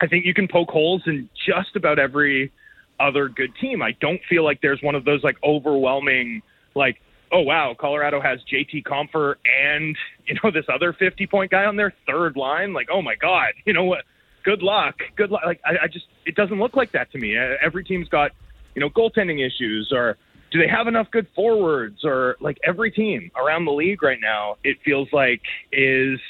[0.00, 2.52] I think you can poke holes in just about every
[3.00, 3.82] other good team.
[3.82, 6.42] I don't feel like there's one of those like overwhelming,
[6.74, 7.00] like,
[7.32, 11.76] oh wow, Colorado has JT Compher and you know this other 50 point guy on
[11.76, 12.72] their third line.
[12.72, 14.04] Like, oh my god, you know what?
[14.44, 15.42] Good luck, good luck.
[15.44, 17.36] Like, I, I just it doesn't look like that to me.
[17.36, 18.32] Every team's got
[18.74, 20.16] you know goaltending issues, or
[20.52, 24.56] do they have enough good forwards, or like every team around the league right now,
[24.62, 25.42] it feels like
[25.72, 26.20] is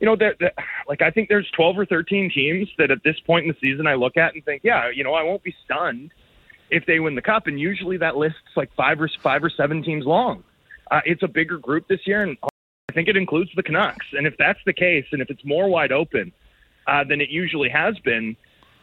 [0.00, 0.54] you know, that
[0.86, 3.86] like I think there's 12 or 13 teams that at this point in the season
[3.86, 6.12] I look at and think, yeah, you know, I won't be stunned
[6.70, 7.46] if they win the cup.
[7.46, 10.44] And usually that list's like five or five or seven teams long.
[10.90, 12.36] Uh, it's a bigger group this year, and
[12.88, 14.06] I think it includes the Canucks.
[14.12, 16.32] And if that's the case, and if it's more wide open
[16.88, 18.36] uh, than it usually has been,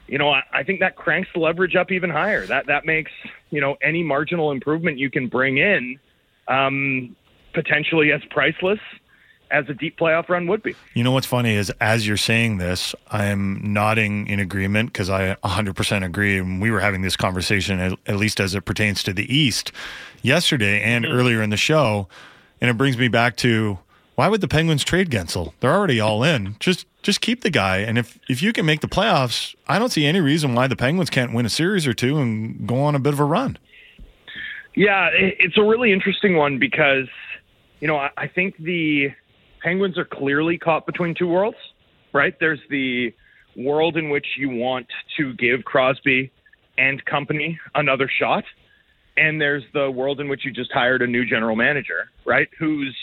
[0.08, 2.46] you know, I, I think that cranks the leverage up even higher.
[2.46, 3.12] That that makes
[3.50, 6.00] you know any marginal improvement you can bring in
[6.48, 7.16] um,
[7.54, 8.80] potentially as priceless
[9.52, 10.76] as a deep playoff run would be.
[10.94, 15.36] You know what's funny is as you're saying this, I'm nodding in agreement because I
[15.36, 16.40] 100% agree.
[16.40, 19.72] And we were having this conversation, at, at least as it pertains to the East,
[20.22, 22.08] yesterday and earlier in the show.
[22.60, 23.80] And it brings me back to
[24.16, 25.54] why would the Penguins trade Guentzel?
[25.60, 26.56] They're already all in.
[26.60, 27.78] Just just keep the guy.
[27.78, 30.76] And if if you can make the playoffs, I don't see any reason why the
[30.76, 33.58] Penguins can't win a series or two and go on a bit of a run.
[34.76, 37.08] Yeah, it's a really interesting one because,
[37.80, 39.08] you know, I, I think the
[39.64, 41.58] Penguins are clearly caught between two worlds,
[42.12, 42.38] right?
[42.40, 43.14] There's the
[43.56, 44.88] world in which you want
[45.18, 46.30] to give Crosby
[46.78, 48.44] and company another shot,
[49.16, 52.50] and there's the world in which you just hired a new general manager, right?
[52.60, 52.96] Who's,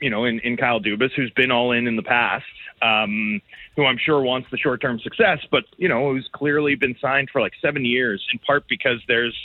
[0.00, 2.44] you know, in, in Kyle Dubas, who's been all in in the past,
[2.82, 3.40] um,
[3.76, 7.30] who I'm sure wants the short term success, but, you know, who's clearly been signed
[7.30, 9.36] for like seven years, in part because there's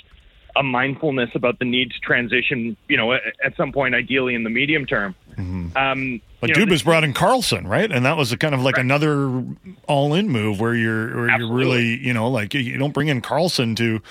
[0.55, 4.43] a mindfulness about the need to transition, you know, at, at some point, ideally in
[4.43, 5.15] the medium term.
[5.37, 7.91] Um, But you know, Dubas brought in Karlsson, right?
[7.91, 9.43] And that was a kind of like another
[9.87, 13.75] all-in move where you're where you're really, you know, like you don't bring in Karlsson
[13.77, 14.01] to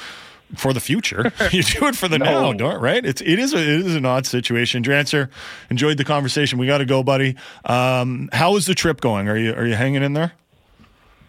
[0.57, 1.33] for the future.
[1.53, 2.55] you do it for the now, No.
[2.55, 3.05] don't right?
[3.05, 4.83] It's it is a, it is an odd situation.
[4.83, 5.31] Drancer,
[5.71, 6.59] enjoyed the conversation.
[6.59, 7.37] We got to go, buddy.
[7.65, 9.29] Um, how is the trip going?
[9.29, 10.33] Are you are you hanging in there?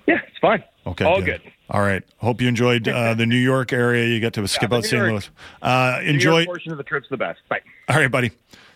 [0.08, 0.64] Yeah, it's fine.
[0.86, 1.42] Okay, All good.
[1.70, 2.04] All right.
[2.18, 4.06] Hope you enjoyed uh, the New York area.
[4.06, 5.00] You got to skip the out New St.
[5.00, 5.30] York- Louis.
[5.62, 6.46] Uh, The enjoy.
[6.46, 7.40] portion of the trip's the best.
[7.50, 7.62] Bye.
[7.88, 8.32] All right, buddy.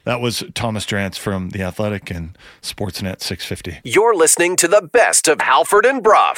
[0.05, 3.81] That was Thomas Drance from The Athletic and Sportsnet 650.
[3.83, 6.33] You're listening to the best of Halford and Brough.